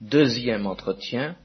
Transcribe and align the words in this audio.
deuxième 0.00 0.66
entretien. 0.66 1.36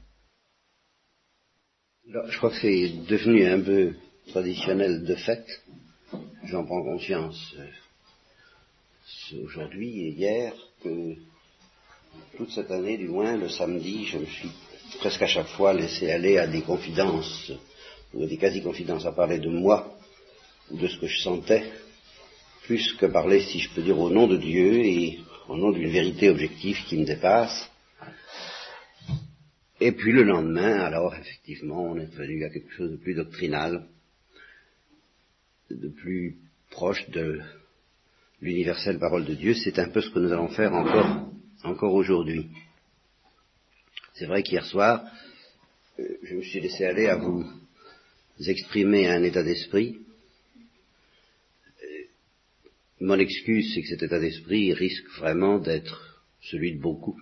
je 2.06 2.36
crois 2.36 2.50
que 2.50 2.60
c'est 2.60 2.88
devenu 3.08 3.46
un 3.46 3.60
peu 3.60 3.94
traditionnel 4.28 5.04
de 5.04 5.14
fait. 5.16 5.44
J'en 6.44 6.64
prends 6.64 6.82
conscience 6.82 7.54
euh, 7.58 9.44
aujourd'hui 9.44 10.06
et 10.06 10.08
hier 10.10 10.52
que 10.82 11.16
toute 12.36 12.50
cette 12.50 12.70
année, 12.70 12.96
du 12.96 13.08
moins 13.08 13.36
le 13.36 13.48
samedi, 13.48 14.04
je 14.04 14.18
me 14.18 14.26
suis 14.26 14.50
presque 14.98 15.22
à 15.22 15.26
chaque 15.26 15.48
fois 15.48 15.72
laissé 15.72 16.10
aller 16.10 16.38
à 16.38 16.46
des 16.46 16.62
confidences 16.62 17.50
ou 18.12 18.22
à 18.22 18.26
des 18.26 18.36
quasi-confidences 18.36 19.06
à 19.06 19.12
parler 19.12 19.38
de 19.38 19.48
moi 19.48 19.98
ou 20.70 20.76
de 20.76 20.86
ce 20.86 20.98
que 20.98 21.08
je 21.08 21.20
sentais, 21.20 21.72
plus 22.62 22.92
que 22.94 23.06
parler, 23.06 23.40
si 23.40 23.58
je 23.58 23.70
peux 23.74 23.82
dire, 23.82 23.98
au 23.98 24.10
nom 24.10 24.28
de 24.28 24.36
Dieu 24.36 24.84
et 24.84 25.18
au 25.48 25.56
nom 25.56 25.72
d'une 25.72 25.90
vérité 25.90 26.30
objective 26.30 26.78
qui 26.86 26.96
me 26.96 27.04
dépasse. 27.04 27.70
Et 29.80 29.92
puis 29.92 30.12
le 30.12 30.22
lendemain, 30.22 30.80
alors 30.80 31.14
effectivement, 31.14 31.82
on 31.84 31.98
est 31.98 32.14
venu 32.14 32.44
à 32.44 32.50
quelque 32.50 32.72
chose 32.72 32.92
de 32.92 32.96
plus 32.96 33.14
doctrinal, 33.14 33.86
de 35.70 35.88
plus 35.88 36.36
proche 36.70 37.08
de 37.10 37.40
l'universelle 38.40 38.98
parole 38.98 39.24
de 39.24 39.34
Dieu. 39.34 39.54
C'est 39.54 39.78
un 39.78 39.88
peu 39.88 40.00
ce 40.00 40.10
que 40.10 40.20
nous 40.20 40.32
allons 40.32 40.48
faire 40.48 40.72
encore, 40.74 41.28
encore 41.64 41.94
aujourd'hui. 41.94 42.48
C'est 44.14 44.26
vrai 44.26 44.44
qu'hier 44.44 44.64
soir, 44.64 45.04
euh, 45.98 46.08
je 46.22 46.36
me 46.36 46.42
suis 46.42 46.60
laissé 46.60 46.84
aller 46.84 47.08
à 47.08 47.16
vous 47.16 47.44
exprimer 48.46 49.08
un 49.08 49.24
état 49.24 49.42
d'esprit. 49.42 49.98
Euh, 51.82 52.04
mon 53.00 53.18
excuse, 53.18 53.72
c'est 53.74 53.82
que 53.82 53.88
cet 53.88 54.04
état 54.04 54.20
d'esprit 54.20 54.72
risque 54.72 55.08
vraiment 55.18 55.58
d'être 55.58 56.22
celui 56.42 56.76
de 56.76 56.80
beaucoup, 56.80 57.18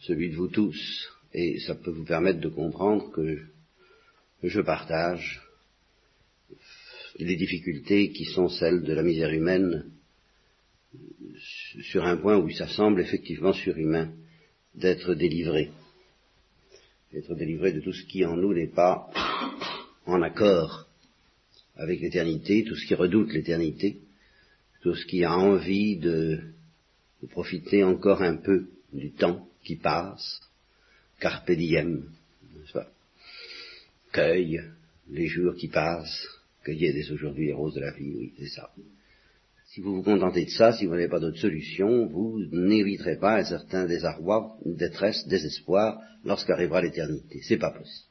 celui 0.00 0.30
de 0.30 0.36
vous 0.36 0.48
tous, 0.48 1.08
et 1.32 1.58
ça 1.60 1.74
peut 1.74 1.90
vous 1.90 2.04
permettre 2.04 2.40
de 2.40 2.48
comprendre 2.48 3.10
que 3.12 3.38
je 4.42 4.60
partage 4.60 5.42
les 7.18 7.36
difficultés 7.36 8.10
qui 8.12 8.24
sont 8.24 8.48
celles 8.48 8.82
de 8.82 8.92
la 8.92 9.02
misère 9.02 9.30
humaine 9.30 9.90
sur 11.82 12.04
un 12.04 12.16
point 12.16 12.36
où 12.36 12.50
ça 12.50 12.68
semble 12.68 13.00
effectivement 13.00 13.52
surhumain 13.52 14.10
d'être 14.74 15.14
délivré, 15.14 15.70
d'être 17.12 17.34
délivré 17.34 17.72
de 17.72 17.80
tout 17.80 17.92
ce 17.92 18.04
qui 18.06 18.24
en 18.24 18.36
nous 18.36 18.54
n'est 18.54 18.68
pas 18.68 19.10
en 20.06 20.22
accord 20.22 20.88
avec 21.76 22.00
l'éternité, 22.00 22.64
tout 22.64 22.74
ce 22.74 22.86
qui 22.86 22.94
redoute 22.94 23.32
l'éternité, 23.32 23.98
tout 24.82 24.94
ce 24.94 25.06
qui 25.06 25.24
a 25.24 25.32
envie 25.32 25.96
de, 25.96 26.40
de 27.22 27.26
profiter 27.28 27.84
encore 27.84 28.22
un 28.22 28.36
peu 28.36 28.68
du 28.92 29.12
temps 29.12 29.46
qui 29.64 29.76
passe, 29.76 30.40
carpe 31.20 31.52
diem, 31.52 32.10
n'est-ce 32.54 32.72
pas? 32.72 32.90
Cueille 34.12 34.60
les 35.10 35.26
jours 35.26 35.54
qui 35.54 35.68
passent, 35.68 36.26
cueillez 36.64 36.92
dès 36.92 37.10
aujourd'hui 37.10 37.46
les 37.46 37.52
roses 37.52 37.74
de 37.74 37.80
la 37.80 37.92
vie, 37.92 38.14
oui, 38.14 38.32
c'est 38.38 38.48
ça. 38.48 38.70
Si 39.66 39.80
vous 39.80 39.96
vous 39.96 40.02
contentez 40.02 40.46
de 40.46 40.50
ça, 40.50 40.72
si 40.72 40.86
vous 40.86 40.92
n'avez 40.92 41.08
pas 41.08 41.20
d'autre 41.20 41.38
solution, 41.38 42.06
vous 42.06 42.40
n'éviterez 42.52 43.16
pas 43.16 43.38
un 43.38 43.44
certain 43.44 43.86
désarroi, 43.86 44.56
détresse, 44.64 45.26
désespoir 45.28 46.00
lorsqu'arrivera 46.24 46.80
l'éternité. 46.80 47.40
C'est 47.42 47.58
pas 47.58 47.70
possible. 47.70 48.08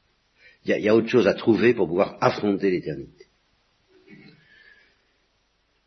Il 0.64 0.78
y, 0.80 0.88
a 0.88 0.94
autre 0.94 1.08
chose 1.08 1.26
à 1.26 1.34
trouver 1.34 1.72
pour 1.74 1.88
pouvoir 1.88 2.18
affronter 2.20 2.70
l'éternité. 2.70 3.26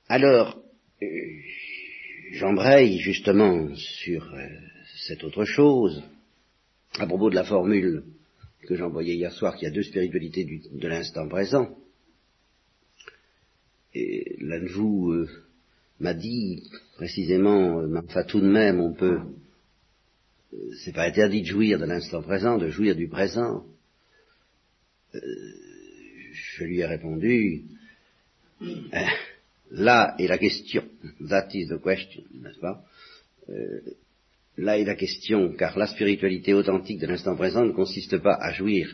Alors, 0.07 0.61
euh, 1.01 1.07
j'embraye 2.33 2.97
justement 2.99 3.73
sur 3.75 4.33
euh, 4.33 4.47
cette 5.07 5.23
autre 5.23 5.45
chose, 5.45 6.03
à 6.99 7.05
propos 7.05 7.29
de 7.29 7.35
la 7.35 7.43
formule 7.43 8.03
que 8.67 8.75
j'envoyais 8.75 9.15
hier 9.15 9.31
soir, 9.31 9.55
qu'il 9.55 9.67
y 9.67 9.71
a 9.71 9.73
deux 9.73 9.83
spiritualités 9.83 10.45
de 10.71 10.87
l'instant 10.87 11.27
présent. 11.27 11.75
Et 13.93 14.35
l'un 14.39 14.61
de 14.61 14.67
vous 14.67 15.11
euh, 15.11 15.29
m'a 15.99 16.13
dit 16.13 16.63
précisément, 16.95 17.79
euh, 17.79 18.01
enfin 18.07 18.23
tout 18.23 18.39
de 18.39 18.47
même, 18.47 18.79
on 18.79 18.93
peut, 18.93 19.19
euh, 20.53 20.73
c'est 20.83 20.93
pas 20.93 21.03
interdit 21.03 21.41
de 21.41 21.47
jouir 21.47 21.79
de 21.79 21.85
l'instant 21.85 22.21
présent, 22.21 22.57
de 22.57 22.69
jouir 22.69 22.95
du 22.95 23.07
présent. 23.07 23.65
je 25.13 26.63
lui 26.63 26.79
ai 26.79 26.85
répondu, 26.85 27.63
là 29.71 30.15
est 30.19 30.27
la 30.27 30.37
question, 30.37 30.85
that 31.27 31.49
is 31.53 31.67
the 31.67 31.81
question, 31.81 32.23
n'est-ce 32.33 32.59
pas? 32.59 32.85
Là 34.57 34.77
est 34.77 34.83
la 34.83 34.95
question, 34.95 35.53
car 35.57 35.77
la 35.77 35.87
spiritualité 35.87 36.53
authentique 36.53 36.99
de 36.99 37.07
l'instant 37.07 37.35
présent 37.35 37.65
ne 37.65 37.71
consiste 37.71 38.17
pas 38.17 38.35
à 38.35 38.51
jouir 38.51 38.93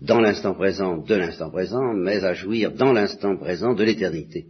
dans 0.00 0.20
l'instant 0.20 0.54
présent 0.54 0.98
de 0.98 1.14
l'instant 1.14 1.50
présent, 1.50 1.94
mais 1.94 2.24
à 2.24 2.34
jouir 2.34 2.72
dans 2.72 2.92
l'instant 2.92 3.36
présent 3.36 3.74
de 3.74 3.84
l'éternité. 3.84 4.46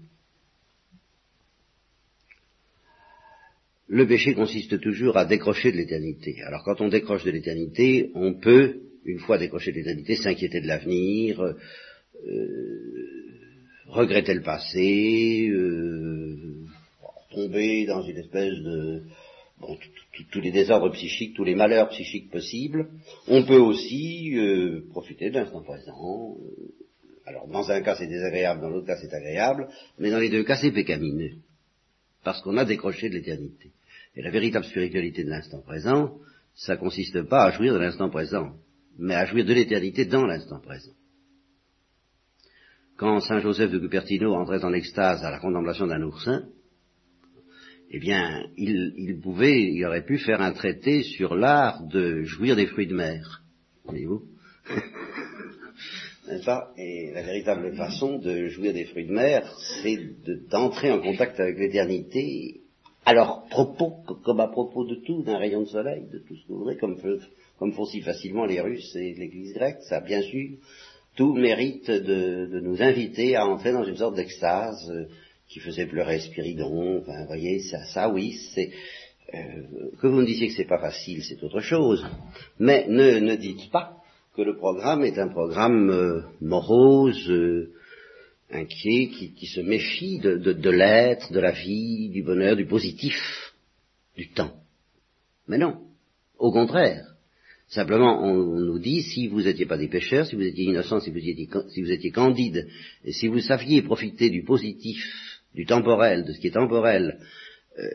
Le 3.89 4.07
péché 4.07 4.35
consiste 4.35 4.79
toujours 4.81 5.17
à 5.17 5.25
décrocher 5.25 5.73
de 5.73 5.79
l'éternité. 5.79 6.43
Alors 6.43 6.63
quand 6.63 6.81
on 6.83 6.89
décroche 6.89 7.25
de 7.25 7.31
l'éternité, 7.31 8.11
on 8.15 8.35
peut, 8.35 8.81
une 9.07 9.19
fois 9.19 9.39
décroché 9.39 9.73
de 9.73 9.77
l'éternité, 9.77 10.17
s'inquiéter 10.17 10.61
de 10.61 10.67
l'avenir, 10.67 11.41
euh, 11.41 11.57
regretter 13.87 14.35
le 14.35 14.43
passé, 14.43 15.49
euh, 15.51 16.37
tomber 17.33 17.87
dans 17.87 18.03
une 18.03 18.19
espèce 18.19 18.59
de 18.59 19.03
bon, 19.61 19.79
tous 20.31 20.41
les 20.41 20.53
désordres 20.53 20.93
psychiques, 20.93 21.35
tous 21.35 21.45
les 21.45 21.55
malheurs 21.55 21.89
psychiques 21.91 22.31
possibles. 22.31 22.89
On 23.27 23.45
peut 23.45 23.59
aussi 23.59 24.37
euh, 24.37 24.83
profiter 24.91 25.31
de 25.31 25.35
l'instant 25.35 25.63
présent. 25.63 26.37
Euh, 26.41 26.75
alors, 27.27 27.47
dans 27.49 27.71
un 27.71 27.83
cas 27.83 27.95
c'est 27.97 28.07
désagréable, 28.07 28.61
dans 28.63 28.71
l'autre 28.71 28.87
cas 28.87 28.97
c'est 28.97 29.13
agréable, 29.13 29.69
mais 29.99 30.11
dans 30.11 30.19
les 30.19 30.31
deux 30.31 30.45
cas 30.45 30.57
c'est 30.57 30.73
pécamineux, 30.73 31.37
parce 32.25 32.41
qu'on 32.43 32.57
a 32.57 32.65
décroché 32.65 33.11
de 33.11 33.15
l'éternité. 33.15 33.73
Et 34.17 34.23
la 34.23 34.31
véritable 34.31 34.65
spiritualité 34.65 35.25
de 35.25 35.31
l'instant 35.31 35.61
présent, 35.61 36.17
ça 36.55 36.77
consiste 36.77 37.23
pas 37.23 37.45
à 37.45 37.51
jouir 37.51 37.75
de 37.75 37.79
l'instant 37.79 38.09
présent, 38.09 38.55
mais 38.99 39.15
à 39.15 39.27
jouir 39.27 39.45
de 39.45 39.53
l'éternité 39.53 40.07
dans 40.07 40.25
l'instant 40.25 40.61
présent. 40.61 40.93
Quand 42.97 43.21
Saint 43.21 43.39
Joseph 43.39 43.71
de 43.71 43.79
Cupertino 43.79 44.35
entrait 44.35 44.65
en 44.65 44.73
extase 44.73 45.23
à 45.23 45.31
la 45.31 45.39
contemplation 45.39 45.87
d'un 45.87 46.03
oursin, 46.03 46.49
eh 47.91 47.99
bien, 47.99 48.47
il, 48.57 49.19
pouvait, 49.23 49.63
il 49.63 49.85
aurait 49.85 50.05
pu 50.05 50.19
faire 50.19 50.41
un 50.41 50.53
traité 50.53 51.03
sur 51.03 51.35
l'art 51.35 51.83
de 51.87 52.23
jouir 52.23 52.55
des 52.57 52.67
fruits 52.67 52.87
de 52.87 52.95
mer. 52.95 53.43
Voyez-vous 53.85 54.23
N'est-ce 56.29 56.45
pas? 56.45 56.73
Et 56.77 57.11
la 57.15 57.23
véritable 57.23 57.75
façon 57.75 58.19
de 58.19 58.49
jouir 58.49 58.75
des 58.75 58.85
fruits 58.85 59.07
de 59.07 59.13
mer, 59.13 59.51
c'est 59.83 59.99
d'entrer 60.51 60.91
en 60.91 61.01
contact 61.01 61.41
avec 61.41 61.59
l'éternité, 61.59 62.61
alors 63.07 63.47
propos, 63.49 64.03
comme 64.23 64.41
à 64.41 64.49
propos 64.49 64.85
de 64.85 64.97
tout, 64.97 65.23
d'un 65.23 65.39
rayon 65.39 65.63
de 65.63 65.69
soleil, 65.69 66.03
de 66.13 66.19
tout 66.19 66.37
ce 66.37 66.43
que 66.43 66.49
vous 66.53 66.59
voudrez, 66.59 66.77
comme, 66.77 66.99
comme 67.59 67.73
font 67.73 67.87
si 67.87 68.03
facilement 68.03 68.45
les 68.45 68.61
Russes 68.61 68.95
et 68.97 69.15
l'Église 69.15 69.55
grecque, 69.55 69.81
ça 69.89 70.01
bien 70.01 70.21
sûr, 70.21 70.59
tout 71.17 71.33
mérite 71.33 71.91
de, 71.91 72.61
nous 72.61 72.83
inviter 72.83 73.35
à 73.35 73.47
entrer 73.47 73.73
dans 73.73 73.85
une 73.85 73.97
sorte 73.97 74.15
d'extase. 74.15 75.09
Qui 75.49 75.61
faisait 75.61 75.87
pleurer 75.87 76.21
Spiridon, 76.21 76.99
enfin, 77.01 77.21
vous 77.23 77.27
voyez, 77.27 77.61
ça, 77.61 77.85
ça 77.87 78.09
oui, 78.09 78.39
c'est... 78.55 78.71
Euh, 79.35 79.91
que 80.01 80.07
vous 80.07 80.21
me 80.21 80.27
disiez 80.27 80.49
que 80.49 80.55
c'est 80.55 80.65
pas 80.65 80.81
facile, 80.81 81.23
c'est 81.23 81.43
autre 81.43 81.61
chose. 81.61 82.05
Mais 82.59 82.87
ne, 82.89 83.19
ne 83.19 83.37
dites 83.37 83.71
pas 83.71 83.99
que 84.35 84.43
le 84.43 84.57
programme 84.57 85.05
est 85.05 85.19
un 85.19 85.29
programme 85.29 85.91
euh, 85.91 86.23
morose, 86.41 87.29
euh, 87.31 87.73
inquiet, 88.51 89.09
qui, 89.09 89.35
qui, 89.35 89.47
se 89.47 89.61
méfie 89.61 90.19
de, 90.19 90.37
de, 90.37 90.53
de 90.53 90.71
l'être, 90.71 91.33
de 91.33 91.41
la 91.41 91.53
vie, 91.53 92.09
du 92.09 92.23
bonheur, 92.23 92.57
du 92.57 92.67
positif, 92.67 93.17
du 94.17 94.31
temps. 94.31 94.55
Mais 95.47 95.59
non, 95.59 95.79
au 96.39 96.53
contraire. 96.53 97.05
Simplement, 97.69 98.23
on, 98.23 98.35
nous 98.35 98.79
dit, 98.79 99.03
si 99.03 99.27
vous 99.27 99.43
n'étiez 99.43 99.67
pas 99.67 99.77
des 99.77 99.89
pécheurs, 99.89 100.27
si 100.27 100.37
vous 100.37 100.43
étiez 100.43 100.65
innocents, 100.65 101.01
si 101.01 101.11
vous 101.11 101.19
étiez, 101.19 101.49
si 101.69 101.83
vous 101.83 101.91
étiez 101.91 102.11
candides, 102.11 102.67
et 103.05 103.13
si 103.13 103.29
vous 103.29 103.41
saviez 103.41 103.83
profiter 103.83 104.31
du 104.31 104.43
positif 104.43 105.05
du 105.59 105.67
temporel, 105.67 106.25
de 106.25 106.33
ce 106.33 106.39
qui 106.39 106.47
est 106.47 106.53
temporel, 106.53 107.19
euh, 107.81 107.91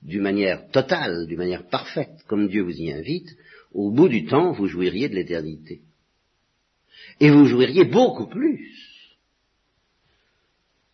d'une 0.00 0.22
manière 0.22 0.70
totale, 0.70 1.26
d'une 1.26 1.36
manière 1.36 1.68
parfaite, 1.68 2.24
comme 2.26 2.48
Dieu 2.48 2.62
vous 2.62 2.80
y 2.80 2.90
invite, 2.90 3.28
au 3.74 3.90
bout 3.90 4.08
du 4.08 4.24
temps, 4.24 4.52
vous 4.52 4.66
jouiriez 4.66 5.10
de 5.10 5.16
l'éternité. 5.16 5.82
Et 7.20 7.28
vous 7.28 7.44
jouiriez 7.44 7.84
beaucoup 7.84 8.26
plus. 8.26 8.74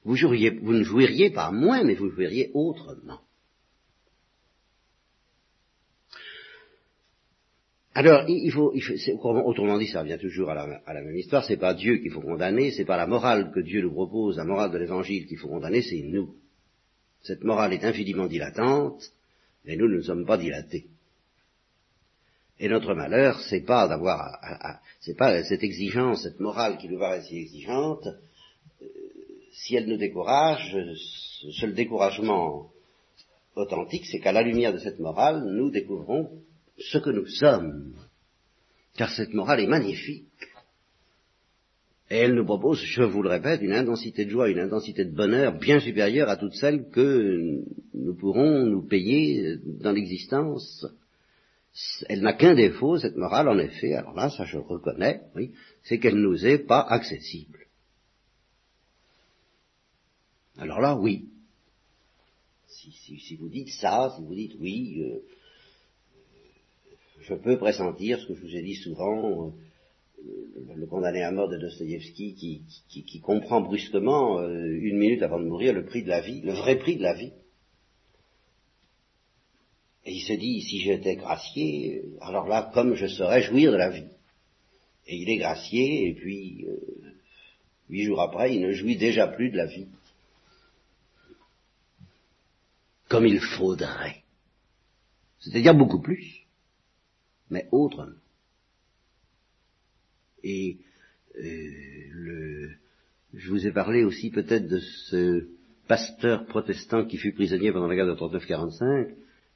Vous, 0.04 0.16
ne 0.16 0.82
jouiriez 0.82 1.30
pas 1.30 1.52
moins, 1.52 1.84
mais 1.84 1.94
vous 1.94 2.10
jouiriez 2.10 2.50
autrement. 2.54 3.20
Alors, 7.94 8.24
il 8.26 8.50
faut, 8.50 8.72
il 8.74 8.82
autrement 9.22 9.78
dit, 9.78 9.86
ça 9.86 10.00
revient 10.00 10.18
toujours 10.18 10.48
à 10.48 10.54
la, 10.54 11.02
même 11.02 11.16
histoire, 11.16 11.44
c'est 11.44 11.58
pas 11.58 11.74
Dieu 11.74 11.98
qu'il 11.98 12.10
faut 12.10 12.22
condamner, 12.22 12.70
c'est 12.70 12.86
pas 12.86 12.96
la 12.96 13.06
morale 13.06 13.52
que 13.52 13.60
Dieu 13.60 13.82
nous 13.82 13.92
propose, 13.92 14.38
la 14.38 14.44
morale 14.44 14.70
de 14.70 14.78
l'évangile 14.78 15.26
qu'il 15.26 15.36
faut 15.36 15.48
condamner, 15.48 15.82
c'est 15.82 16.02
nous. 16.02 16.34
Cette 17.22 17.44
morale 17.44 17.74
est 17.74 17.84
infiniment 17.84 18.28
dilatante, 18.28 19.02
mais 19.66 19.76
nous, 19.76 19.88
ne 19.88 20.00
sommes 20.00 20.24
pas 20.24 20.38
dilatés. 20.38 20.86
Et 22.58 22.68
notre 22.68 22.94
malheur, 22.94 23.38
c'est 23.40 23.64
pas 23.66 23.86
d'avoir, 23.88 24.40
c'est 25.00 25.16
pas 25.16 25.42
cette 25.44 25.62
exigence, 25.62 26.22
cette 26.22 26.40
morale 26.40 26.78
qui 26.78 26.88
nous 26.88 26.98
paraît 26.98 27.22
si 27.22 27.36
exigeante. 27.36 28.06
Euh, 28.06 28.86
si 29.52 29.76
elle 29.76 29.86
nous 29.86 29.98
décourage, 29.98 30.76
seul 31.60 31.74
découragement 31.74 32.70
authentique, 33.54 34.06
c'est 34.06 34.20
qu'à 34.20 34.32
la 34.32 34.42
lumière 34.42 34.72
de 34.72 34.78
cette 34.78 34.98
morale, 34.98 35.44
nous 35.44 35.70
découvrons 35.70 36.30
ce 36.90 36.98
que 36.98 37.10
nous 37.10 37.26
sommes. 37.26 37.94
Car 38.96 39.10
cette 39.10 39.32
morale 39.32 39.60
est 39.60 39.66
magnifique. 39.66 40.26
Et 42.10 42.16
elle 42.16 42.34
nous 42.34 42.44
propose, 42.44 42.78
je 42.78 43.02
vous 43.02 43.22
le 43.22 43.30
répète, 43.30 43.62
une 43.62 43.72
intensité 43.72 44.26
de 44.26 44.30
joie, 44.30 44.50
une 44.50 44.58
intensité 44.58 45.04
de 45.06 45.14
bonheur 45.14 45.58
bien 45.58 45.80
supérieure 45.80 46.28
à 46.28 46.36
toutes 46.36 46.54
celles 46.54 46.90
que 46.90 47.62
nous 47.94 48.14
pourrons 48.14 48.66
nous 48.66 48.86
payer 48.86 49.56
dans 49.64 49.92
l'existence. 49.92 50.86
Elle 52.10 52.20
n'a 52.20 52.34
qu'un 52.34 52.54
défaut, 52.54 52.98
cette 52.98 53.16
morale, 53.16 53.48
en 53.48 53.58
effet, 53.58 53.94
alors 53.94 54.12
là, 54.12 54.28
ça 54.28 54.44
je 54.44 54.58
reconnais, 54.58 55.22
oui, 55.34 55.52
c'est 55.84 55.98
qu'elle 55.98 56.20
nous 56.20 56.44
est 56.44 56.58
pas 56.58 56.82
accessible. 56.82 57.60
Alors 60.58 60.80
là, 60.80 60.96
oui. 60.96 61.28
Si, 62.66 63.36
vous 63.36 63.48
dites 63.48 63.70
ça, 63.80 64.12
si 64.16 64.22
vous 64.22 64.34
dites 64.34 64.56
oui, 64.60 65.02
euh, 65.02 65.20
je 67.22 67.34
peux 67.34 67.56
pressentir 67.56 68.18
ce 68.18 68.26
que 68.26 68.34
je 68.34 68.40
vous 68.40 68.56
ai 68.56 68.62
dit 68.62 68.74
souvent, 68.74 69.46
euh, 69.46 70.74
le, 70.74 70.86
condamné 70.86 71.22
à 71.22 71.30
mort 71.30 71.48
de 71.48 71.56
Dostoïevski 71.56 72.62
qui, 72.88 73.20
comprend 73.20 73.60
brusquement, 73.60 74.40
euh, 74.40 74.78
une 74.80 74.98
minute 74.98 75.22
avant 75.22 75.40
de 75.40 75.46
mourir, 75.46 75.72
le 75.72 75.84
prix 75.84 76.02
de 76.02 76.08
la 76.08 76.20
vie, 76.20 76.40
le 76.40 76.52
vrai 76.52 76.78
prix 76.78 76.96
de 76.96 77.02
la 77.02 77.14
vie. 77.14 77.32
Et 80.04 80.12
il 80.12 80.22
se 80.22 80.32
dit, 80.32 80.62
si 80.62 80.80
j'étais 80.80 81.16
gracié, 81.16 82.02
alors 82.20 82.48
là, 82.48 82.70
comme 82.74 82.94
je 82.94 83.06
saurais 83.06 83.42
jouir 83.42 83.70
de 83.70 83.76
la 83.76 83.90
vie. 83.90 84.08
Et 85.06 85.16
il 85.16 85.30
est 85.30 85.38
gracié, 85.38 86.08
et 86.08 86.14
puis, 86.14 86.66
euh, 86.68 86.76
huit 87.88 88.04
jours 88.04 88.20
après, 88.20 88.54
il 88.54 88.62
ne 88.62 88.72
jouit 88.72 88.96
déjà 88.96 89.28
plus 89.28 89.50
de 89.50 89.56
la 89.56 89.66
vie. 89.66 89.86
Comme 93.08 93.26
il 93.26 93.40
faudrait. 93.40 94.22
C'est-à-dire 95.38 95.74
beaucoup 95.74 96.00
plus, 96.00 96.41
mais 97.52 97.68
autrement. 97.70 98.16
Et 100.42 100.78
euh, 101.38 102.68
je 103.34 103.50
vous 103.50 103.66
ai 103.66 103.72
parlé 103.72 104.04
aussi 104.04 104.30
peut-être 104.30 104.66
de 104.66 104.80
ce 105.10 105.46
pasteur 105.86 106.46
protestant 106.46 107.04
qui 107.04 107.18
fut 107.18 107.32
prisonnier 107.32 107.70
pendant 107.70 107.86
la 107.86 107.94
guerre 107.94 108.06
de 108.06 108.14
39-45 108.14 109.14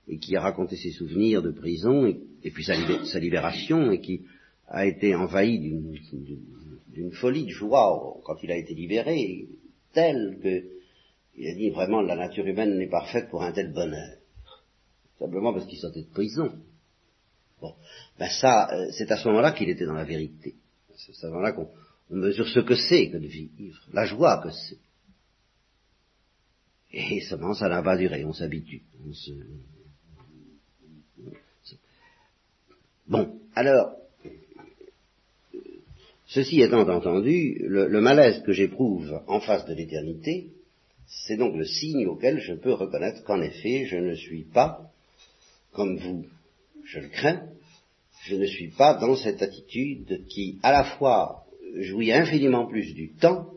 et 0.08 0.18
qui 0.18 0.36
a 0.36 0.42
raconté 0.42 0.76
ses 0.76 0.92
souvenirs 0.92 1.42
de 1.42 1.50
prison 1.50 2.06
et, 2.06 2.50
puis 2.50 2.64
sa, 2.64 3.18
libération 3.18 3.90
et 3.90 4.00
qui 4.00 4.26
a 4.68 4.86
été 4.86 5.14
envahi 5.14 5.58
d'une 5.58 7.12
folie 7.12 7.46
de 7.46 7.50
joie 7.50 8.20
quand 8.24 8.36
il 8.42 8.52
a 8.52 8.56
été 8.56 8.74
libéré, 8.74 9.48
telle 9.92 10.38
que 10.42 10.64
il 11.38 11.48
a 11.48 11.54
dit 11.54 11.70
vraiment 11.70 12.00
la 12.00 12.16
nature 12.16 12.46
humaine 12.46 12.78
n'est 12.78 12.88
pas 12.88 13.06
faite 13.12 13.28
pour 13.28 13.42
un 13.42 13.52
tel 13.52 13.72
bonheur. 13.72 14.16
Simplement 15.18 15.52
parce 15.52 15.66
qu'il 15.66 15.78
sortait 15.78 16.02
de 16.02 16.10
prison. 16.10 16.50
Ben 18.18 18.28
ça, 18.28 18.68
euh, 18.72 18.90
c'est 18.92 19.10
à 19.10 19.16
ce 19.16 19.28
moment-là 19.28 19.52
qu'il 19.52 19.68
était 19.68 19.86
dans 19.86 19.94
la 19.94 20.04
vérité. 20.04 20.54
C'est 20.96 21.12
à 21.12 21.14
ce 21.14 21.26
moment-là 21.26 21.52
qu'on 21.52 21.68
mesure 22.10 22.48
ce 22.48 22.60
que 22.60 22.74
c'est 22.74 23.10
que 23.10 23.18
de 23.18 23.26
vivre, 23.26 23.80
la 23.92 24.06
joie 24.06 24.40
que 24.42 24.50
c'est. 24.50 24.78
Et 26.92 27.20
seulement 27.20 27.54
ça 27.54 27.68
n'a 27.68 27.82
pas 27.82 27.96
duré, 27.96 28.24
on 28.24 28.32
s'habitue. 28.32 28.82
Bon, 33.08 33.38
alors, 33.54 33.96
ceci 36.26 36.60
étant 36.60 36.88
entendu, 36.88 37.58
le, 37.60 38.00
malaise 38.00 38.42
que 38.42 38.52
j'éprouve 38.52 39.22
en 39.28 39.40
face 39.40 39.64
de 39.66 39.74
l'éternité, 39.74 40.50
c'est 41.06 41.36
donc 41.36 41.54
le 41.54 41.64
signe 41.64 42.06
auquel 42.06 42.40
je 42.40 42.54
peux 42.54 42.72
reconnaître 42.72 43.22
qu'en 43.24 43.40
effet, 43.40 43.84
je 43.86 43.96
ne 43.96 44.14
suis 44.14 44.44
pas, 44.44 44.90
comme 45.72 45.98
vous, 45.98 46.26
je 46.84 46.98
le 46.98 47.08
crains, 47.08 47.46
je 48.26 48.34
ne 48.34 48.46
suis 48.46 48.70
pas 48.70 48.94
dans 48.94 49.16
cette 49.16 49.40
attitude 49.40 50.26
qui, 50.26 50.58
à 50.62 50.72
la 50.72 50.84
fois, 50.96 51.44
jouit 51.78 52.12
infiniment 52.12 52.66
plus 52.66 52.92
du 52.92 53.12
temps 53.14 53.52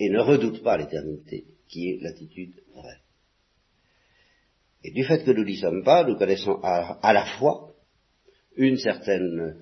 et 0.00 0.08
ne 0.08 0.20
redoute 0.20 0.62
pas 0.62 0.78
l'éternité, 0.78 1.44
qui 1.68 1.90
est 1.90 1.98
l'attitude 2.00 2.54
vraie. 2.74 3.00
Et 4.84 4.92
du 4.92 5.04
fait 5.04 5.24
que 5.24 5.32
nous 5.32 5.44
n'y 5.44 5.56
sommes 5.56 5.84
pas, 5.84 6.04
nous 6.04 6.16
connaissons 6.16 6.60
à, 6.62 7.12
la 7.12 7.26
fois 7.38 7.74
une 8.56 8.78
certaine 8.78 9.56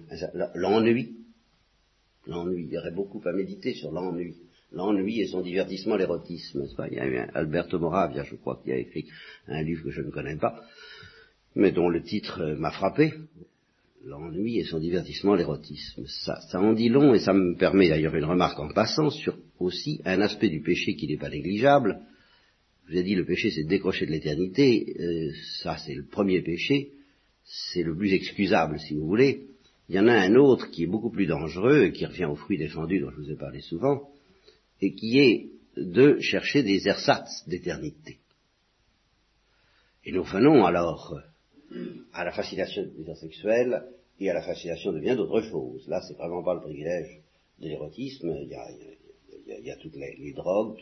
l'ennui, 0.54 1.16
l'ennui, 2.26 2.64
il 2.64 2.72
y 2.72 2.78
aurait 2.78 2.92
beaucoup 2.92 3.22
à 3.24 3.32
méditer 3.32 3.74
sur 3.74 3.90
l'ennui, 3.90 4.36
l'ennui 4.70 5.20
et 5.20 5.26
son 5.26 5.40
divertissement, 5.40 5.96
l'érotisme, 5.96 6.64
Il 6.90 6.96
y 6.96 7.00
a 7.00 7.06
eu 7.06 7.18
un 7.18 7.28
Alberto 7.34 7.78
Moravia, 7.78 8.22
je 8.22 8.36
crois, 8.36 8.60
qui 8.62 8.70
a 8.70 8.76
écrit 8.76 9.08
un 9.48 9.62
livre 9.62 9.84
que 9.84 9.90
je 9.90 10.02
ne 10.02 10.10
connais 10.10 10.36
pas, 10.36 10.62
mais 11.56 11.72
dont 11.72 11.88
le 11.88 12.02
titre 12.02 12.54
m'a 12.58 12.70
frappé, 12.70 13.14
l'ennui 14.04 14.58
et 14.58 14.64
son 14.64 14.78
divertissement, 14.78 15.34
l'érotisme. 15.34 16.04
Ça, 16.06 16.40
ça 16.50 16.60
en 16.60 16.72
dit 16.72 16.88
long 16.88 17.14
et 17.14 17.20
ça 17.20 17.32
me 17.32 17.56
permet 17.56 17.88
d'ailleurs 17.88 18.14
une 18.14 18.24
remarque 18.24 18.58
en 18.60 18.68
passant 18.68 19.10
sur 19.10 19.36
aussi 19.58 20.00
un 20.04 20.20
aspect 20.20 20.48
du 20.48 20.60
péché 20.60 20.94
qui 20.94 21.06
n'est 21.06 21.16
pas 21.16 21.30
négligeable. 21.30 22.00
Je 22.86 22.92
vous 22.92 22.98
ai 22.98 23.02
dit 23.02 23.14
le 23.14 23.24
péché 23.24 23.50
c'est 23.50 23.64
décrocher 23.64 24.06
de 24.06 24.10
l'éternité, 24.10 24.94
euh, 25.00 25.32
ça 25.62 25.78
c'est 25.78 25.94
le 25.94 26.04
premier 26.04 26.42
péché, 26.42 26.90
c'est 27.44 27.82
le 27.82 27.96
plus 27.96 28.12
excusable 28.12 28.78
si 28.78 28.94
vous 28.94 29.06
voulez. 29.06 29.46
Il 29.88 29.94
y 29.94 29.98
en 29.98 30.08
a 30.08 30.14
un 30.14 30.34
autre 30.34 30.70
qui 30.70 30.84
est 30.84 30.88
beaucoup 30.88 31.10
plus 31.10 31.26
dangereux, 31.26 31.88
qui 31.88 32.04
revient 32.04 32.26
au 32.26 32.36
fruit 32.36 32.58
défendu 32.58 33.00
dont 33.00 33.10
je 33.10 33.16
vous 33.16 33.30
ai 33.30 33.36
parlé 33.36 33.60
souvent, 33.60 34.08
et 34.80 34.94
qui 34.94 35.18
est 35.18 35.48
de 35.76 36.18
chercher 36.20 36.62
des 36.62 36.88
ersatz 36.88 37.46
d'éternité. 37.46 38.18
Et 40.04 40.12
nous 40.12 40.24
venons 40.24 40.64
alors 40.64 41.20
à 42.12 42.24
la 42.24 42.32
fascination 42.32 42.82
du 42.82 42.88
plaisir 42.90 43.16
sexuel 43.16 43.82
et 44.20 44.30
à 44.30 44.34
la 44.34 44.42
fascination 44.42 44.92
de 44.92 45.00
bien 45.00 45.16
d'autres 45.16 45.42
choses. 45.42 45.86
Là, 45.88 46.00
c'est 46.06 46.14
vraiment 46.14 46.42
pas 46.42 46.54
le 46.54 46.60
privilège 46.60 47.20
de 47.60 47.68
l'érotisme. 47.68 48.34
Il 48.42 48.48
y 48.48 49.70
a, 49.70 49.76
toutes 49.76 49.96
les, 49.96 50.32
drogues, 50.32 50.76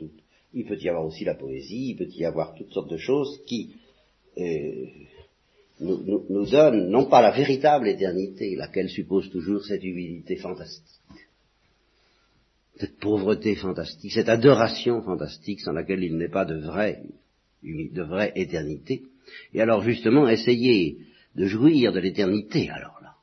il 0.54 0.66
peut 0.66 0.78
y 0.78 0.88
avoir 0.88 1.04
aussi 1.04 1.24
la 1.24 1.34
poésie, 1.34 1.90
il 1.90 1.96
peut 1.96 2.08
y 2.08 2.24
avoir 2.24 2.54
toutes 2.54 2.72
sortes 2.72 2.90
de 2.90 2.96
choses 2.96 3.40
qui 3.46 3.74
euh, 4.38 4.86
nous, 5.80 6.24
nous, 6.28 6.46
donnent 6.46 6.88
non 6.88 7.06
pas 7.06 7.20
la 7.20 7.32
véritable 7.32 7.88
éternité, 7.88 8.54
laquelle 8.56 8.88
suppose 8.88 9.30
toujours 9.30 9.64
cette 9.64 9.82
humilité 9.82 10.36
fantastique, 10.36 11.00
cette 12.76 12.98
pauvreté 12.98 13.56
fantastique, 13.56 14.12
cette 14.12 14.28
adoration 14.28 15.02
fantastique 15.02 15.60
sans 15.60 15.72
laquelle 15.72 16.04
il 16.04 16.16
n'est 16.16 16.28
pas 16.28 16.44
de 16.44 16.58
vraie, 16.58 17.02
de 17.62 18.02
vraie 18.02 18.32
éternité, 18.36 19.02
et 19.52 19.60
alors 19.60 19.82
justement, 19.82 20.28
essayer 20.28 20.98
de 21.34 21.46
jouir 21.46 21.92
de 21.92 22.00
l'éternité, 22.00 22.68
alors 22.70 22.98
là. 23.02 23.14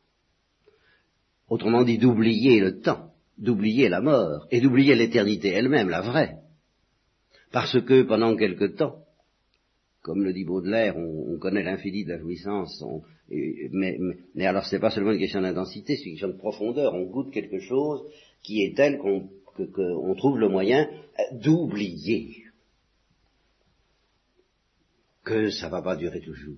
Autrement 1.50 1.84
dit, 1.84 1.98
d'oublier 1.98 2.60
le 2.60 2.80
temps, 2.80 3.12
d'oublier 3.38 3.90
la 3.90 4.02
mort, 4.02 4.48
et 4.52 4.62
d'oublier 4.62 4.96
l'éternité 4.96 5.50
elle-même, 5.50 5.90
la 5.90 6.02
vraie. 6.02 6.38
Parce 7.52 7.80
que 7.82 8.04
pendant 8.04 8.36
quelque 8.36 8.66
temps, 8.66 9.04
comme 10.02 10.24
le 10.24 10.34
dit 10.34 10.46
Baudelaire, 10.46 10.98
on, 10.98 11.38
connaît 11.40 11.64
l'infini 11.64 12.04
de 12.04 12.12
la 12.12 12.20
jouissance, 12.20 12.84
mais, 13.30 13.98
mais, 14.36 14.46
alors 14.46 14.66
c'est 14.66 14.80
pas 14.80 14.92
seulement 14.92 15.12
une 15.12 15.20
question 15.20 15.42
d'intensité, 15.42 15.96
c'est 15.96 16.06
une 16.06 16.12
question 16.14 16.30
de 16.30 16.38
profondeur, 16.38 16.94
on 16.94 17.06
goûte 17.06 17.32
quelque 17.32 17.60
chose 17.60 18.02
qui 18.44 18.64
est 18.64 18.76
tel 18.76 18.98
qu'on 18.98 20.16
trouve 20.16 20.40
le 20.40 20.50
moyen 20.50 20.88
d'oublier 21.34 22.49
que 25.30 25.52
ça 25.52 25.68
ne 25.68 25.72
va 25.72 25.84
pas 25.84 25.96
durer 25.96 26.22
toujours. 26.22 26.58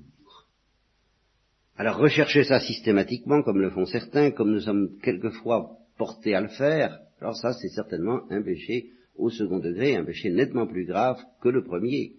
Alors 1.76 1.98
rechercher 1.98 2.46
ça 2.46 2.62
systématiquement, 2.62 3.44
comme 3.44 3.60
le 3.60 3.70
font 3.70 3.86
certains, 3.86 4.32
comme 4.32 4.52
nous 4.52 4.62
sommes 4.62 4.98
quelquefois 5.04 5.78
portés 5.98 6.36
à 6.36 6.42
le 6.42 6.48
faire, 6.48 6.98
alors 7.20 7.36
ça 7.36 7.52
c'est 7.54 7.68
certainement 7.70 8.22
un 8.30 8.42
péché 8.42 8.92
au 9.18 9.30
second 9.30 9.60
degré, 9.60 9.98
un 9.98 10.06
péché 10.06 10.30
nettement 10.30 10.68
plus 10.68 10.86
grave 10.86 11.20
que 11.42 11.50
le 11.50 11.64
premier. 11.64 12.14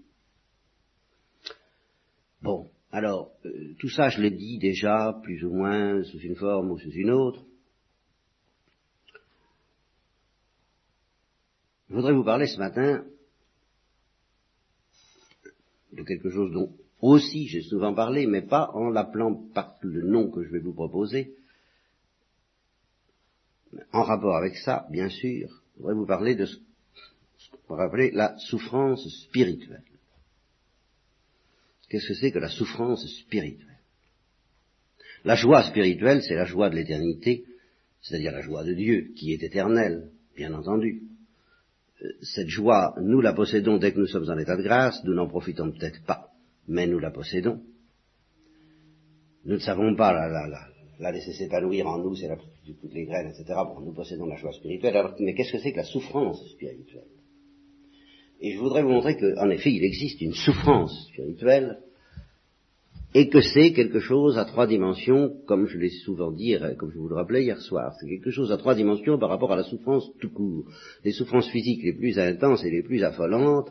Bon, 2.42 2.68
alors 2.90 3.30
euh, 3.46 3.74
tout 3.78 3.88
ça 3.88 4.10
je 4.10 4.20
l'ai 4.20 4.30
dit 4.30 4.58
déjà, 4.58 5.18
plus 5.22 5.42
ou 5.44 5.54
moins 5.54 6.02
sous 6.04 6.18
une 6.18 6.36
forme 6.36 6.70
ou 6.70 6.78
sous 6.78 6.90
une 6.90 7.10
autre. 7.10 7.46
Je 11.88 11.94
voudrais 11.94 12.12
vous 12.12 12.24
parler 12.24 12.46
ce 12.46 12.58
matin 12.58 13.04
de 15.92 16.02
quelque 16.02 16.30
chose 16.30 16.52
dont 16.52 16.72
aussi 17.00 17.48
j'ai 17.48 17.62
souvent 17.62 17.94
parlé, 17.94 18.26
mais 18.26 18.42
pas 18.42 18.70
en 18.74 18.88
l'appelant 18.90 19.34
par 19.52 19.76
le 19.82 20.02
nom 20.02 20.30
que 20.30 20.44
je 20.44 20.50
vais 20.50 20.60
vous 20.60 20.72
proposer. 20.72 21.34
En 23.92 24.02
rapport 24.02 24.36
avec 24.36 24.56
ça, 24.56 24.86
bien 24.90 25.08
sûr, 25.08 25.62
je 25.74 25.80
voudrais 25.80 25.94
vous 25.94 26.06
parler 26.06 26.34
de 26.34 26.46
ce 26.46 26.56
qu'on 27.66 27.76
va 27.76 27.84
appeler 27.84 28.10
la 28.10 28.36
souffrance 28.38 29.06
spirituelle. 29.24 29.82
Qu'est-ce 31.88 32.08
que 32.08 32.14
c'est 32.14 32.32
que 32.32 32.38
la 32.38 32.48
souffrance 32.48 33.06
spirituelle? 33.06 33.78
La 35.24 35.36
joie 35.36 35.62
spirituelle, 35.64 36.22
c'est 36.22 36.34
la 36.34 36.44
joie 36.44 36.70
de 36.70 36.76
l'éternité, 36.76 37.44
c'est-à-dire 38.00 38.32
la 38.32 38.40
joie 38.40 38.64
de 38.64 38.74
Dieu, 38.74 39.12
qui 39.14 39.32
est 39.32 39.42
éternelle, 39.42 40.10
bien 40.36 40.52
entendu. 40.54 41.02
Cette 42.22 42.48
joie, 42.48 42.94
nous 43.00 43.20
la 43.20 43.32
possédons 43.32 43.78
dès 43.78 43.92
que 43.92 44.00
nous 44.00 44.06
sommes 44.06 44.28
en 44.28 44.38
état 44.38 44.56
de 44.56 44.62
grâce, 44.62 45.02
nous 45.04 45.14
n'en 45.14 45.28
profitons 45.28 45.70
peut-être 45.70 46.04
pas, 46.04 46.30
mais 46.66 46.86
nous 46.86 46.98
la 46.98 47.10
possédons. 47.10 47.60
Nous 49.44 49.54
ne 49.54 49.60
savons 49.60 49.94
pas 49.94 50.12
la, 50.12 50.28
la, 50.28 50.48
la, 50.48 50.66
la 50.98 51.12
laisser 51.12 51.32
s'épanouir 51.32 51.86
en 51.86 51.98
nous, 51.98 52.14
c'est 52.16 52.28
la 52.28 52.36
de 52.36 52.72
toutes 52.74 52.94
les 52.94 53.06
graines, 53.06 53.28
etc. 53.28 53.44
Bon, 53.66 53.80
nous 53.80 53.92
possédons 53.92 54.26
la 54.26 54.36
joie 54.36 54.52
spirituelle. 54.52 54.96
Alors, 54.96 55.14
mais 55.18 55.34
qu'est-ce 55.34 55.52
que 55.52 55.58
c'est 55.58 55.72
que 55.72 55.78
la 55.78 55.84
souffrance 55.84 56.44
spirituelle? 56.52 57.08
Et 58.40 58.52
je 58.52 58.58
voudrais 58.58 58.82
vous 58.82 58.90
montrer 58.90 59.16
qu'en 59.16 59.50
effet, 59.50 59.72
il 59.72 59.84
existe 59.84 60.20
une 60.20 60.34
souffrance 60.34 61.08
spirituelle 61.08 61.78
et 63.14 63.28
que 63.28 63.40
c'est 63.40 63.72
quelque 63.72 64.00
chose 64.00 64.38
à 64.38 64.44
trois 64.44 64.66
dimensions, 64.66 65.36
comme 65.46 65.66
je 65.66 65.78
l'ai 65.78 65.90
souvent 65.90 66.30
dit, 66.30 66.56
comme 66.78 66.90
je 66.90 66.98
vous 66.98 67.08
le 67.08 67.14
rappelais 67.14 67.44
hier 67.44 67.60
soir. 67.60 67.94
C'est 68.00 68.08
quelque 68.08 68.30
chose 68.30 68.50
à 68.50 68.56
trois 68.56 68.74
dimensions 68.74 69.18
par 69.18 69.28
rapport 69.28 69.52
à 69.52 69.56
la 69.56 69.64
souffrance 69.64 70.10
tout 70.18 70.30
court. 70.30 70.64
Les 71.04 71.12
souffrances 71.12 71.50
physiques 71.50 71.82
les 71.82 71.92
plus 71.92 72.18
intenses 72.18 72.64
et 72.64 72.70
les 72.70 72.82
plus 72.82 73.04
affolantes 73.04 73.70